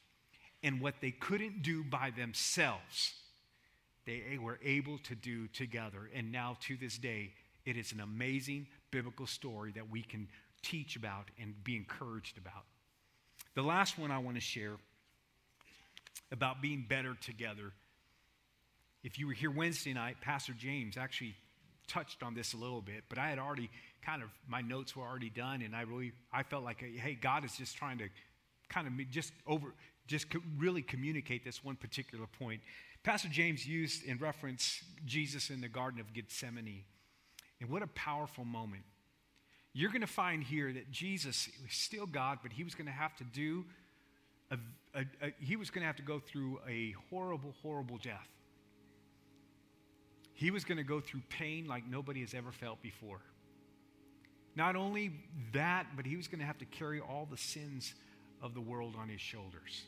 And 0.62 0.80
what 0.80 0.94
they 1.00 1.12
couldn't 1.12 1.62
do 1.62 1.84
by 1.84 2.10
themselves 2.16 3.14
they 4.08 4.38
were 4.38 4.58
able 4.64 4.98
to 4.98 5.14
do 5.14 5.46
together. 5.48 6.08
And 6.14 6.32
now 6.32 6.56
to 6.62 6.76
this 6.76 6.96
day, 6.98 7.32
it 7.64 7.76
is 7.76 7.92
an 7.92 8.00
amazing 8.00 8.66
biblical 8.90 9.26
story 9.26 9.72
that 9.72 9.90
we 9.90 10.02
can 10.02 10.28
teach 10.62 10.96
about 10.96 11.30
and 11.40 11.54
be 11.62 11.76
encouraged 11.76 12.38
about. 12.38 12.64
The 13.54 13.62
last 13.62 13.98
one 13.98 14.10
I 14.10 14.18
want 14.18 14.36
to 14.36 14.40
share 14.40 14.76
about 16.32 16.62
being 16.62 16.86
better 16.88 17.14
together 17.20 17.72
If 19.04 19.18
you 19.18 19.28
were 19.28 19.32
here 19.32 19.50
Wednesday 19.50 19.94
night, 19.94 20.16
Pastor 20.20 20.52
James 20.52 20.96
actually 20.96 21.34
touched 21.86 22.22
on 22.22 22.34
this 22.34 22.52
a 22.52 22.56
little 22.56 22.82
bit, 22.82 23.04
but 23.08 23.18
I 23.18 23.28
had 23.28 23.38
already 23.38 23.70
kind 24.04 24.22
of, 24.22 24.28
my 24.48 24.60
notes 24.60 24.96
were 24.96 25.04
already 25.04 25.30
done, 25.30 25.62
and 25.62 25.74
I 25.74 25.82
really, 25.82 26.12
I 26.32 26.42
felt 26.42 26.64
like, 26.64 26.80
hey, 26.80 27.16
God 27.20 27.44
is 27.44 27.56
just 27.56 27.76
trying 27.76 27.98
to 27.98 28.08
kind 28.68 28.86
of 28.86 28.92
just 29.10 29.32
over, 29.46 29.72
just 30.06 30.26
really 30.58 30.82
communicate 30.82 31.44
this 31.44 31.64
one 31.64 31.76
particular 31.76 32.26
point. 32.38 32.60
Pastor 33.02 33.28
James 33.28 33.66
used 33.66 34.04
in 34.04 34.18
reference 34.18 34.82
Jesus 35.06 35.50
in 35.50 35.60
the 35.60 35.68
Garden 35.68 36.00
of 36.00 36.12
Gethsemane. 36.12 36.84
And 37.60 37.70
what 37.70 37.82
a 37.82 37.86
powerful 37.88 38.44
moment. 38.44 38.82
You're 39.72 39.90
going 39.90 40.00
to 40.00 40.06
find 40.06 40.42
here 40.42 40.72
that 40.72 40.90
Jesus 40.90 41.48
was 41.62 41.72
still 41.72 42.06
God, 42.06 42.38
but 42.42 42.52
he 42.52 42.64
was 42.64 42.74
going 42.74 42.86
to 42.86 42.92
have 42.92 43.14
to 43.16 43.24
do, 43.24 43.64
a, 44.50 44.58
a, 44.94 45.00
a, 45.22 45.32
he 45.38 45.56
was 45.56 45.70
going 45.70 45.82
to 45.82 45.86
have 45.86 45.96
to 45.96 46.02
go 46.02 46.18
through 46.18 46.60
a 46.68 46.94
horrible, 47.10 47.54
horrible 47.62 47.98
death. 47.98 48.28
He 50.34 50.50
was 50.50 50.64
going 50.64 50.78
to 50.78 50.84
go 50.84 51.00
through 51.00 51.22
pain 51.28 51.66
like 51.66 51.88
nobody 51.88 52.20
has 52.20 52.34
ever 52.34 52.52
felt 52.52 52.80
before. 52.80 53.20
Not 54.54 54.74
only 54.74 55.12
that, 55.52 55.86
but 55.96 56.06
he 56.06 56.16
was 56.16 56.26
going 56.28 56.40
to 56.40 56.46
have 56.46 56.58
to 56.58 56.64
carry 56.64 57.00
all 57.00 57.26
the 57.30 57.36
sins 57.36 57.94
of 58.42 58.54
the 58.54 58.60
world 58.60 58.94
on 58.98 59.08
his 59.08 59.20
shoulders. 59.20 59.82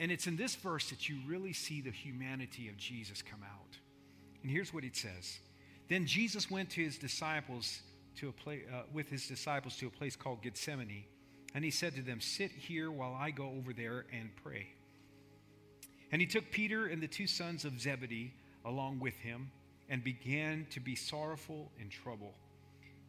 And 0.00 0.10
it's 0.10 0.26
in 0.26 0.36
this 0.36 0.54
verse 0.56 0.88
that 0.88 1.08
you 1.08 1.18
really 1.26 1.52
see 1.52 1.82
the 1.82 1.90
humanity 1.90 2.68
of 2.68 2.78
Jesus 2.78 3.20
come 3.20 3.42
out. 3.44 3.78
And 4.42 4.50
here's 4.50 4.72
what 4.72 4.82
it 4.82 4.96
says 4.96 5.38
Then 5.88 6.06
Jesus 6.06 6.50
went 6.50 6.70
to 6.70 6.82
his 6.82 6.98
disciples 6.98 7.82
to 8.16 8.30
a 8.30 8.32
place, 8.32 8.62
uh, 8.72 8.82
with 8.92 9.08
his 9.10 9.28
disciples 9.28 9.76
to 9.76 9.86
a 9.86 9.90
place 9.90 10.16
called 10.16 10.42
Gethsemane, 10.42 11.04
and 11.54 11.62
he 11.62 11.70
said 11.70 11.94
to 11.96 12.02
them, 12.02 12.20
Sit 12.20 12.50
here 12.50 12.90
while 12.90 13.14
I 13.14 13.30
go 13.30 13.52
over 13.58 13.74
there 13.74 14.06
and 14.12 14.30
pray. 14.42 14.68
And 16.10 16.20
he 16.20 16.26
took 16.26 16.50
Peter 16.50 16.86
and 16.86 17.02
the 17.02 17.06
two 17.06 17.26
sons 17.26 17.64
of 17.64 17.78
Zebedee 17.78 18.32
along 18.64 18.98
with 18.98 19.14
him 19.14 19.50
and 19.88 20.02
began 20.02 20.66
to 20.70 20.80
be 20.80 20.96
sorrowful 20.96 21.70
and 21.78 21.90
troubled. 21.90 22.34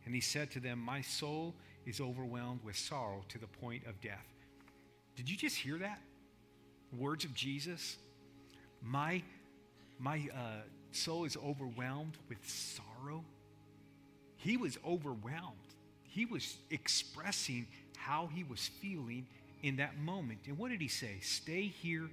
And 0.06 0.14
he 0.14 0.22
said 0.22 0.52
to 0.52 0.60
them, 0.60 0.80
My 0.80 1.02
soul 1.02 1.56
is 1.86 2.02
overwhelmed 2.02 2.60
with 2.64 2.76
sorrow 2.76 3.24
to 3.30 3.40
the 3.40 3.48
point 3.48 3.86
of 3.88 4.02
death. 4.02 4.28
Did 5.16 5.30
you 5.30 5.38
just 5.38 5.56
hear 5.56 5.78
that? 5.78 6.00
Words 6.98 7.26
of 7.26 7.34
Jesus? 7.34 7.98
My, 8.82 9.22
my 10.00 10.28
uh, 10.34 10.62
soul 10.92 11.26
is 11.26 11.38
overwhelmed 11.38 12.18
with 12.30 12.38
sorrow. 12.48 13.24
He 14.38 14.58
was 14.58 14.78
overwhelmed. 14.86 15.58
He 16.04 16.26
was 16.26 16.58
expressing 16.70 17.68
how 17.96 18.30
he 18.34 18.44
was 18.44 18.70
feeling 18.82 19.28
in 19.64 19.78
that 19.78 19.98
moment. 20.00 20.40
And 20.48 20.58
what 20.58 20.72
did 20.72 20.82
he 20.82 20.88
say? 20.88 21.20
Stay 21.22 21.68
here 21.68 22.10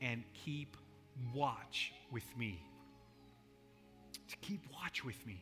and 0.00 0.22
keep 0.44 0.76
watch 1.34 1.92
with 2.10 2.26
me 2.36 2.60
to 4.32 4.36
keep 4.38 4.60
watch 4.72 5.04
with 5.04 5.24
me. 5.26 5.40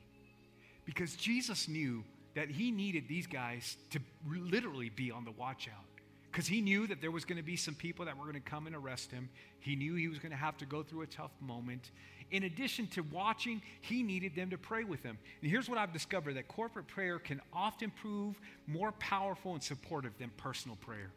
Because 0.85 1.15
Jesus 1.15 1.69
knew 1.69 2.05
that 2.35 2.49
he 2.49 2.71
needed 2.71 3.05
these 3.09 3.27
guys 3.27 3.77
to 3.91 4.01
literally 4.29 4.91
be 4.91 5.11
on 5.11 5.25
the 5.25 5.31
watch 5.33 5.69
out. 5.69 5.85
Because 6.31 6.47
he 6.47 6.61
knew 6.61 6.87
that 6.87 7.01
there 7.01 7.11
was 7.11 7.25
going 7.25 7.39
to 7.39 7.45
be 7.45 7.57
some 7.57 7.75
people 7.75 8.05
that 8.05 8.17
were 8.17 8.25
going 8.25 8.35
to 8.35 8.41
come 8.41 8.67
and 8.67 8.77
arrest 8.77 9.11
him. 9.11 9.29
He 9.59 9.75
knew 9.75 9.95
he 9.97 10.09
was 10.09 10.19
going 10.19 10.31
to 10.31 10.39
have 10.39 10.57
to 10.59 10.67
go 10.67 10.83
through 10.83 11.03
a 11.03 11.07
tough 11.07 11.33
moment. 11.41 11.91
In 12.31 12.45
addition 12.45 12.87
to 12.89 13.03
watching, 13.03 13.61
he 13.81 14.05
needed 14.05 14.37
them 14.37 14.51
to 14.51 14.59
pray 14.59 14.85
with 14.85 15.03
him. 15.03 15.19
And 15.43 15.51
here's 15.51 15.69
what 15.69 15.79
I've 15.79 15.93
discovered 15.93 16.35
that 16.35 16.47
corporate 16.47 16.87
prayer 16.87 17.19
can 17.19 17.41
often 17.53 17.91
prove 17.91 18.41
more 18.69 18.93
powerful 18.93 19.55
and 19.55 19.63
supportive 19.63 20.17
than 20.19 20.31
personal 20.37 20.77
prayer. 20.77 21.11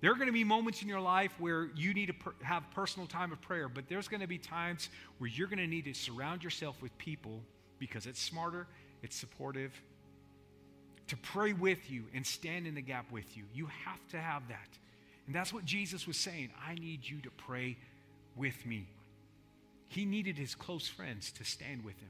There 0.00 0.10
are 0.10 0.14
going 0.14 0.26
to 0.26 0.32
be 0.32 0.44
moments 0.44 0.82
in 0.82 0.88
your 0.88 1.00
life 1.00 1.32
where 1.38 1.68
you 1.76 1.94
need 1.94 2.06
to 2.06 2.14
per- 2.14 2.34
have 2.42 2.64
personal 2.74 3.06
time 3.06 3.30
of 3.30 3.40
prayer, 3.40 3.68
but 3.68 3.88
there's 3.88 4.08
going 4.08 4.22
to 4.22 4.26
be 4.26 4.38
times 4.38 4.88
where 5.18 5.28
you're 5.28 5.46
going 5.46 5.58
to 5.58 5.66
need 5.66 5.84
to 5.84 5.94
surround 5.94 6.42
yourself 6.42 6.80
with 6.82 6.96
people 6.98 7.40
because 7.78 8.06
it's 8.06 8.20
smarter, 8.20 8.66
it's 9.02 9.14
supportive, 9.14 9.72
to 11.08 11.16
pray 11.16 11.52
with 11.52 11.90
you 11.90 12.04
and 12.14 12.26
stand 12.26 12.66
in 12.66 12.74
the 12.74 12.80
gap 12.80 13.10
with 13.10 13.36
you. 13.36 13.44
You 13.54 13.66
have 13.84 14.06
to 14.10 14.18
have 14.18 14.48
that. 14.48 14.68
And 15.26 15.34
that's 15.34 15.52
what 15.52 15.64
Jesus 15.64 16.06
was 16.06 16.16
saying. 16.16 16.50
I 16.66 16.74
need 16.74 17.00
you 17.08 17.20
to 17.20 17.30
pray 17.30 17.76
with 18.36 18.64
me. 18.66 18.86
He 19.88 20.04
needed 20.04 20.38
his 20.38 20.54
close 20.54 20.88
friends 20.88 21.32
to 21.32 21.44
stand 21.44 21.84
with 21.84 21.98
him. 21.98 22.08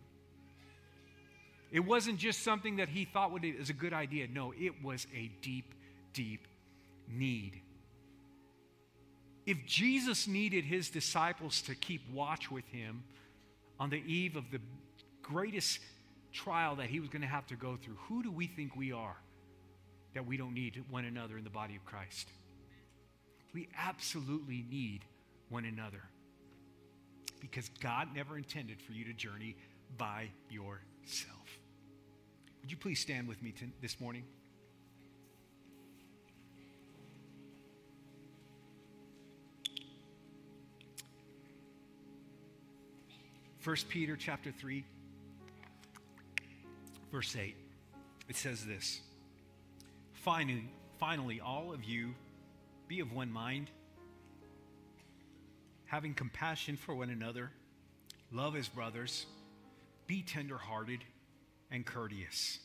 It 1.73 1.81
wasn't 1.81 2.19
just 2.19 2.43
something 2.43 2.77
that 2.77 2.89
he 2.89 3.07
thought 3.07 3.33
was 3.33 3.71
a 3.71 3.73
good 3.73 3.93
idea. 3.93 4.29
No, 4.29 4.53
it 4.59 4.85
was 4.85 5.07
a 5.15 5.31
deep, 5.41 5.75
deep 6.13 6.47
need. 7.09 7.61
If 9.47 9.67
Jesus 9.67 10.29
needed 10.29 10.65
his 10.65 10.91
disciples 10.91 11.63
to 11.63 11.75
keep 11.75 12.03
watch 12.13 12.51
with 12.51 12.67
him 12.69 13.03
on 13.81 13.91
the 13.91 14.03
eve 14.07 14.37
of 14.37 14.51
the 14.53 14.61
greatest 15.23 15.81
trial 16.33 16.77
that 16.77 16.89
he 16.89 17.01
was 17.01 17.09
going 17.09 17.23
to 17.23 17.29
have 17.29 17.47
to 17.49 17.57
go 17.57 17.77
through, 17.77 17.97
who 18.09 18.23
do 18.23 18.31
we 18.31 18.47
think 18.47 18.75
we 18.77 18.93
are 18.93 19.17
that 20.15 20.27
we 20.27 20.37
don't 20.37 20.55
need 20.55 20.83
one 20.91 21.05
another 21.05 21.39
in 21.39 21.45
the 21.45 21.51
body 21.51 21.77
of 21.77 21.85
Christ? 21.85 22.29
We 23.55 23.69
absolutely 23.79 24.65
need 24.71 25.05
one 25.49 25.65
another 25.65 26.03
because 27.41 27.69
God 27.81 28.09
never 28.15 28.37
intended 28.37 28.81
for 28.81 28.93
you 28.93 29.05
to 29.05 29.13
journey 29.13 29.57
by 29.99 30.29
yourself. 30.49 31.59
Would 32.63 32.71
you 32.71 32.77
please 32.77 33.01
stand 33.01 33.29
with 33.29 33.43
me 33.43 33.53
to, 33.53 33.67
this 33.81 34.01
morning? 34.01 34.25
1 43.65 43.77
Peter 43.89 44.17
chapter 44.17 44.51
3 44.51 44.85
verse 47.13 47.37
8. 47.37 47.55
It 48.29 48.37
says 48.37 48.65
this. 48.65 49.01
Finally, 50.15 50.65
finally 50.99 51.41
all 51.41 51.73
of 51.73 51.85
you 51.85 52.15
be 52.89 53.01
of 53.01 53.13
one 53.13 53.31
mind, 53.31 53.71
having 55.85 56.15
compassion 56.15 56.77
for 56.77 56.95
one 56.95 57.11
another, 57.11 57.51
love 58.33 58.57
as 58.57 58.67
brothers, 58.67 59.27
be 60.07 60.23
tenderhearted 60.23 61.01
and 61.71 61.85
courteous. 61.85 62.59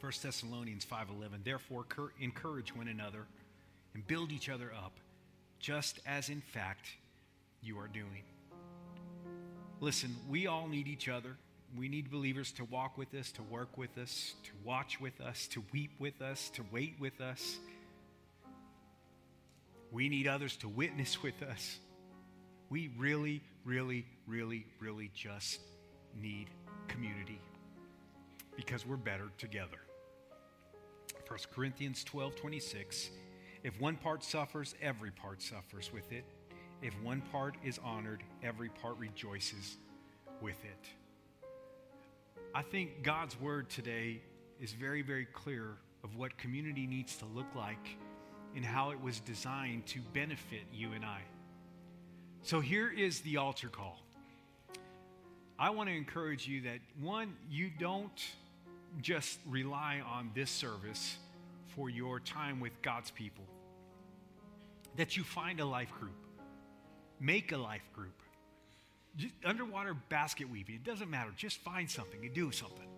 1 0.00 0.12
Thessalonians 0.22 0.84
5:11 0.84 1.44
Therefore 1.44 1.86
encourage 2.20 2.74
one 2.74 2.88
another 2.88 3.26
and 3.92 4.06
build 4.06 4.32
each 4.32 4.48
other 4.48 4.72
up 4.72 4.92
just 5.58 5.98
as 6.06 6.28
in 6.28 6.40
fact 6.40 6.88
you 7.62 7.78
are 7.78 7.88
doing. 7.88 8.22
Listen, 9.80 10.14
we 10.28 10.46
all 10.46 10.68
need 10.68 10.88
each 10.88 11.08
other. 11.08 11.36
We 11.76 11.88
need 11.88 12.10
believers 12.10 12.52
to 12.52 12.64
walk 12.64 12.96
with 12.96 13.12
us, 13.14 13.32
to 13.32 13.42
work 13.42 13.76
with 13.76 13.98
us, 13.98 14.34
to 14.44 14.50
watch 14.64 15.00
with 15.00 15.20
us, 15.20 15.48
to 15.48 15.64
weep 15.72 15.92
with 15.98 16.22
us, 16.22 16.50
to 16.50 16.64
wait 16.70 16.94
with 17.00 17.20
us. 17.20 17.58
We 19.90 20.08
need 20.08 20.28
others 20.28 20.56
to 20.58 20.68
witness 20.68 21.22
with 21.22 21.42
us. 21.42 21.78
We 22.70 22.92
really, 22.96 23.42
really, 23.64 24.06
really, 24.26 24.66
really 24.80 25.10
just 25.14 25.60
need 26.20 26.48
community 26.86 27.40
because 28.56 28.86
we're 28.86 28.96
better 28.96 29.30
together. 29.38 29.78
1 31.26 31.38
Corinthians 31.52 32.04
12 32.04 32.36
26. 32.36 33.10
If 33.64 33.80
one 33.80 33.96
part 33.96 34.22
suffers, 34.22 34.74
every 34.80 35.10
part 35.10 35.42
suffers 35.42 35.90
with 35.92 36.12
it. 36.12 36.24
If 36.82 36.94
one 37.02 37.22
part 37.32 37.56
is 37.64 37.80
honored, 37.82 38.22
every 38.42 38.68
part 38.68 38.98
rejoices 38.98 39.76
with 40.40 40.62
it. 40.64 40.88
I 42.54 42.62
think 42.62 43.02
God's 43.02 43.38
word 43.40 43.68
today 43.68 44.20
is 44.60 44.72
very, 44.72 45.02
very 45.02 45.24
clear 45.24 45.76
of 46.04 46.16
what 46.16 46.36
community 46.38 46.86
needs 46.86 47.16
to 47.16 47.24
look 47.26 47.54
like 47.56 47.96
and 48.54 48.64
how 48.64 48.90
it 48.90 49.02
was 49.02 49.20
designed 49.20 49.86
to 49.86 50.00
benefit 50.12 50.62
you 50.72 50.92
and 50.92 51.04
I. 51.04 51.20
So 52.42 52.60
here 52.60 52.90
is 52.90 53.20
the 53.20 53.38
altar 53.38 53.68
call. 53.68 54.00
I 55.58 55.70
want 55.70 55.88
to 55.88 55.96
encourage 55.96 56.46
you 56.46 56.62
that 56.62 56.78
one, 57.00 57.34
you 57.50 57.70
don't 57.78 58.22
just 59.00 59.38
rely 59.48 60.02
on 60.06 60.30
this 60.34 60.50
service 60.50 61.16
for 61.74 61.90
your 61.90 62.20
time 62.20 62.60
with 62.60 62.80
God's 62.82 63.10
people, 63.10 63.44
that 64.96 65.16
you 65.16 65.24
find 65.24 65.58
a 65.58 65.64
life 65.64 65.92
group 65.98 66.14
Make 67.20 67.52
a 67.52 67.56
life 67.56 67.88
group. 67.94 68.23
Just 69.16 69.34
underwater 69.44 69.94
basket 69.94 70.50
weaving, 70.50 70.74
it 70.76 70.84
doesn't 70.84 71.08
matter. 71.08 71.30
Just 71.36 71.58
find 71.58 71.88
something 71.88 72.24
and 72.24 72.34
do 72.34 72.50
something. 72.50 72.88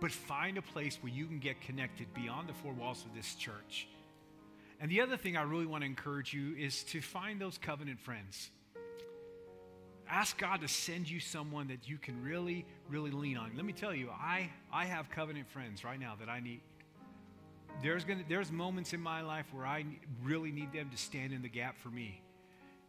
But 0.00 0.10
find 0.10 0.56
a 0.56 0.62
place 0.62 0.98
where 1.00 1.12
you 1.12 1.26
can 1.26 1.38
get 1.38 1.60
connected 1.60 2.12
beyond 2.14 2.48
the 2.48 2.54
four 2.54 2.72
walls 2.72 3.04
of 3.04 3.14
this 3.14 3.34
church. 3.34 3.86
And 4.80 4.90
the 4.90 5.00
other 5.00 5.16
thing 5.16 5.36
I 5.36 5.42
really 5.42 5.66
want 5.66 5.82
to 5.82 5.86
encourage 5.86 6.32
you 6.32 6.56
is 6.56 6.82
to 6.84 7.00
find 7.00 7.40
those 7.40 7.58
covenant 7.58 8.00
friends. 8.00 8.50
Ask 10.08 10.38
God 10.38 10.60
to 10.62 10.68
send 10.68 11.08
you 11.08 11.20
someone 11.20 11.68
that 11.68 11.88
you 11.88 11.98
can 11.98 12.20
really, 12.22 12.66
really 12.88 13.12
lean 13.12 13.36
on. 13.36 13.52
Let 13.54 13.64
me 13.64 13.72
tell 13.72 13.94
you, 13.94 14.10
I, 14.10 14.50
I 14.72 14.86
have 14.86 15.08
covenant 15.10 15.48
friends 15.50 15.84
right 15.84 16.00
now 16.00 16.16
that 16.18 16.28
I 16.28 16.40
need. 16.40 16.62
There's, 17.82 18.04
gonna, 18.04 18.24
there's 18.28 18.50
moments 18.50 18.92
in 18.92 19.00
my 19.00 19.20
life 19.22 19.46
where 19.52 19.66
I 19.66 19.84
really 20.22 20.50
need 20.50 20.72
them 20.72 20.90
to 20.90 20.96
stand 20.96 21.32
in 21.32 21.42
the 21.42 21.48
gap 21.48 21.78
for 21.78 21.88
me 21.88 22.22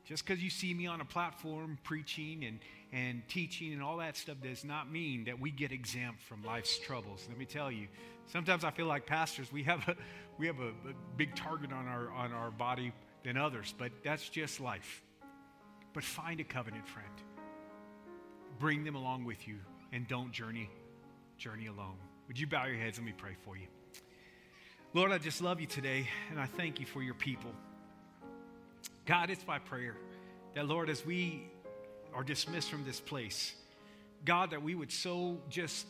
Just 0.06 0.26
because 0.26 0.44
you 0.44 0.50
see 0.50 0.74
me 0.74 0.86
on 0.86 1.00
a 1.00 1.06
platform 1.06 1.78
preaching 1.84 2.44
and, 2.44 2.60
and 2.92 3.22
teaching 3.30 3.72
and 3.74 3.82
all 3.82 3.98
that 3.98 4.18
stuff 4.18 4.38
does 4.44 4.66
not 4.66 4.92
mean 4.92 5.24
that 5.26 5.40
we 5.40 5.50
get 5.50 5.72
exempt 5.72 6.22
from 6.22 6.44
life's 6.44 6.78
troubles. 6.78 7.26
Let 7.30 7.38
me 7.38 7.46
tell 7.46 7.72
you, 7.72 7.88
sometimes 8.28 8.66
I 8.66 8.72
feel 8.72 8.86
like 8.86 9.06
pastors, 9.06 9.52
we 9.52 9.64
have 9.64 9.88
a, 9.88 9.96
we 10.38 10.48
have 10.48 10.60
a, 10.60 10.70
a 10.70 10.94
big 11.16 11.36
target 11.36 11.72
on 11.72 11.88
our, 11.88 12.12
on 12.12 12.34
our 12.34 12.52
body 12.52 12.92
than 13.24 13.38
others, 13.38 13.74
but 13.78 13.92
that's 14.04 14.28
just 14.28 14.60
life. 14.60 15.02
But 15.94 16.04
find 16.04 16.40
a 16.42 16.44
covenant 16.44 16.88
friend. 16.88 17.08
Bring 18.60 18.84
them 18.84 18.96
along 18.96 19.24
with 19.24 19.48
you 19.48 19.56
and 19.94 20.08
don't 20.08 20.32
journey 20.32 20.70
journey 21.38 21.68
alone. 21.68 21.98
Would 22.28 22.40
you 22.40 22.48
bow 22.48 22.66
your 22.66 22.78
heads? 22.78 22.98
Let 22.98 23.06
me 23.06 23.14
pray 23.18 23.36
for 23.44 23.58
you. 23.58 23.68
Lord, 24.94 25.12
I 25.12 25.18
just 25.18 25.42
love 25.42 25.60
you 25.60 25.68
today 25.68 26.08
and 26.30 26.40
I 26.40 26.46
thank 26.46 26.80
you 26.80 26.86
for 26.86 27.02
your 27.02 27.16
people. 27.16 27.52
God, 29.06 29.30
it's 29.30 29.46
my 29.46 29.60
prayer 29.60 29.96
that, 30.56 30.68
Lord, 30.68 30.90
as 30.90 31.06
we 31.06 31.48
are 32.14 32.24
dismissed 32.24 32.70
from 32.70 32.86
this 32.86 33.00
place, 33.00 33.54
God, 34.24 34.52
that 34.52 34.64
we 34.64 34.76
would 34.76 34.92
so 34.92 35.40
just 35.50 35.86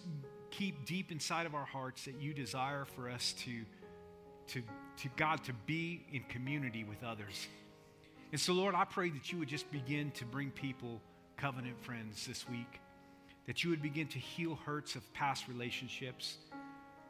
keep 0.49 0.85
deep 0.85 1.11
inside 1.11 1.45
of 1.45 1.53
our 1.53 1.65
hearts 1.65 2.05
that 2.05 2.19
you 2.19 2.33
desire 2.33 2.85
for 2.85 3.09
us 3.09 3.33
to, 3.39 3.51
to, 4.47 4.63
to 4.97 5.09
God, 5.15 5.43
to 5.43 5.53
be 5.65 6.05
in 6.11 6.23
community 6.23 6.83
with 6.83 7.03
others. 7.03 7.47
And 8.31 8.41
so, 8.41 8.53
Lord, 8.53 8.73
I 8.73 8.85
pray 8.85 9.09
that 9.11 9.31
you 9.31 9.37
would 9.39 9.47
just 9.47 9.69
begin 9.71 10.11
to 10.11 10.25
bring 10.25 10.49
people 10.49 10.99
covenant 11.37 11.83
friends 11.83 12.25
this 12.25 12.49
week, 12.49 12.79
that 13.45 13.63
you 13.63 13.69
would 13.69 13.81
begin 13.81 14.07
to 14.07 14.19
heal 14.19 14.57
hurts 14.65 14.95
of 14.95 15.13
past 15.13 15.47
relationships, 15.47 16.37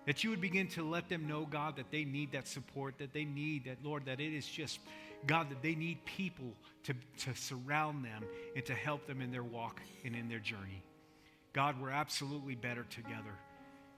that 0.05 0.23
you 0.23 0.31
would 0.31 0.41
begin 0.41 0.67
to 0.67 0.83
let 0.83 1.07
them 1.07 1.27
know, 1.27 1.45
God, 1.45 1.77
that 1.77 1.91
they 1.91 2.03
need 2.03 2.33
that 2.33 2.47
support, 2.47 2.97
that 2.97 3.13
they 3.13 3.23
need 3.23 3.65
that, 3.65 3.77
Lord, 3.83 4.05
that 4.05 4.19
it 4.19 4.33
is 4.35 4.45
just 4.45 4.79
God, 5.27 5.49
that 5.49 5.61
they 5.61 5.75
need 5.75 6.03
people 6.05 6.53
to, 6.83 6.93
to 7.19 7.35
surround 7.35 8.03
them 8.03 8.23
and 8.55 8.65
to 8.65 8.73
help 8.73 9.07
them 9.07 9.21
in 9.21 9.31
their 9.31 9.43
walk 9.43 9.81
and 10.03 10.15
in 10.15 10.27
their 10.27 10.39
journey. 10.39 10.83
God, 11.53 11.79
we're 11.81 11.91
absolutely 11.91 12.55
better 12.55 12.83
together. 12.89 13.33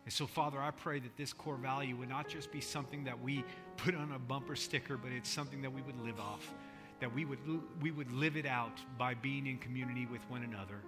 And 0.03 0.13
so, 0.13 0.28
Father, 0.28 0.59
I 0.61 0.71
pray 0.71 0.99
that 0.99 1.17
this 1.17 1.34
core 1.34 1.55
value 1.55 1.95
would 1.95 2.09
not 2.09 2.28
just 2.28 2.51
be 2.51 2.61
something 2.61 3.05
that 3.05 3.19
we 3.19 3.43
put 3.78 3.95
on 3.95 4.11
a 4.11 4.19
bumper 4.19 4.55
sticker, 4.55 4.97
but 4.97 5.11
it's 5.11 5.30
something 5.30 5.61
that 5.63 5.73
we 5.73 5.82
would 5.82 5.99
live 5.99 6.19
off, 6.19 6.53
that 6.99 7.13
we 7.13 7.26
would, 7.26 7.39
we 7.82 7.89
would 7.89 8.11
live 8.11 8.38
it 8.38 8.45
out 8.45 8.78
by 8.99 9.15
being 9.15 9.47
in 9.47 9.57
community 9.57 10.05
with 10.05 10.21
one 10.30 10.43
another. 10.43 10.80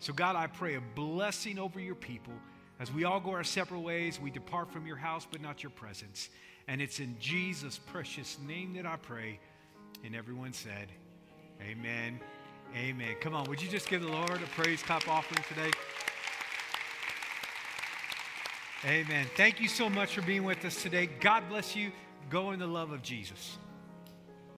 So, 0.00 0.12
God, 0.12 0.36
I 0.36 0.48
pray 0.48 0.74
a 0.74 0.82
blessing 0.94 1.58
over 1.58 1.80
your 1.80 1.94
people. 1.94 2.34
As 2.78 2.92
we 2.92 3.04
all 3.04 3.20
go 3.20 3.30
our 3.30 3.42
separate 3.42 3.80
ways, 3.80 4.20
we 4.20 4.30
depart 4.30 4.70
from 4.70 4.86
your 4.86 4.96
house, 4.96 5.26
but 5.28 5.40
not 5.40 5.62
your 5.62 5.70
presence. 5.70 6.28
And 6.68 6.82
it's 6.82 7.00
in 7.00 7.16
Jesus' 7.18 7.78
precious 7.78 8.38
name 8.46 8.74
that 8.74 8.86
I 8.86 8.96
pray. 8.96 9.40
And 10.04 10.14
everyone 10.14 10.52
said, 10.52 10.88
Amen. 11.60 12.20
Amen. 12.76 13.16
Come 13.20 13.34
on, 13.34 13.48
would 13.48 13.62
you 13.62 13.68
just 13.68 13.88
give 13.88 14.02
the 14.02 14.08
Lord 14.08 14.30
a 14.30 14.46
praise 14.60 14.82
clap 14.82 15.08
offering 15.08 15.42
today? 15.48 15.70
Amen. 18.84 19.26
Thank 19.36 19.60
you 19.60 19.68
so 19.68 19.90
much 19.90 20.14
for 20.14 20.22
being 20.22 20.44
with 20.44 20.64
us 20.64 20.82
today. 20.82 21.08
God 21.20 21.48
bless 21.48 21.74
you. 21.74 21.90
Go 22.30 22.52
in 22.52 22.60
the 22.60 22.66
love 22.66 22.92
of 22.92 23.02
Jesus. 23.02 23.58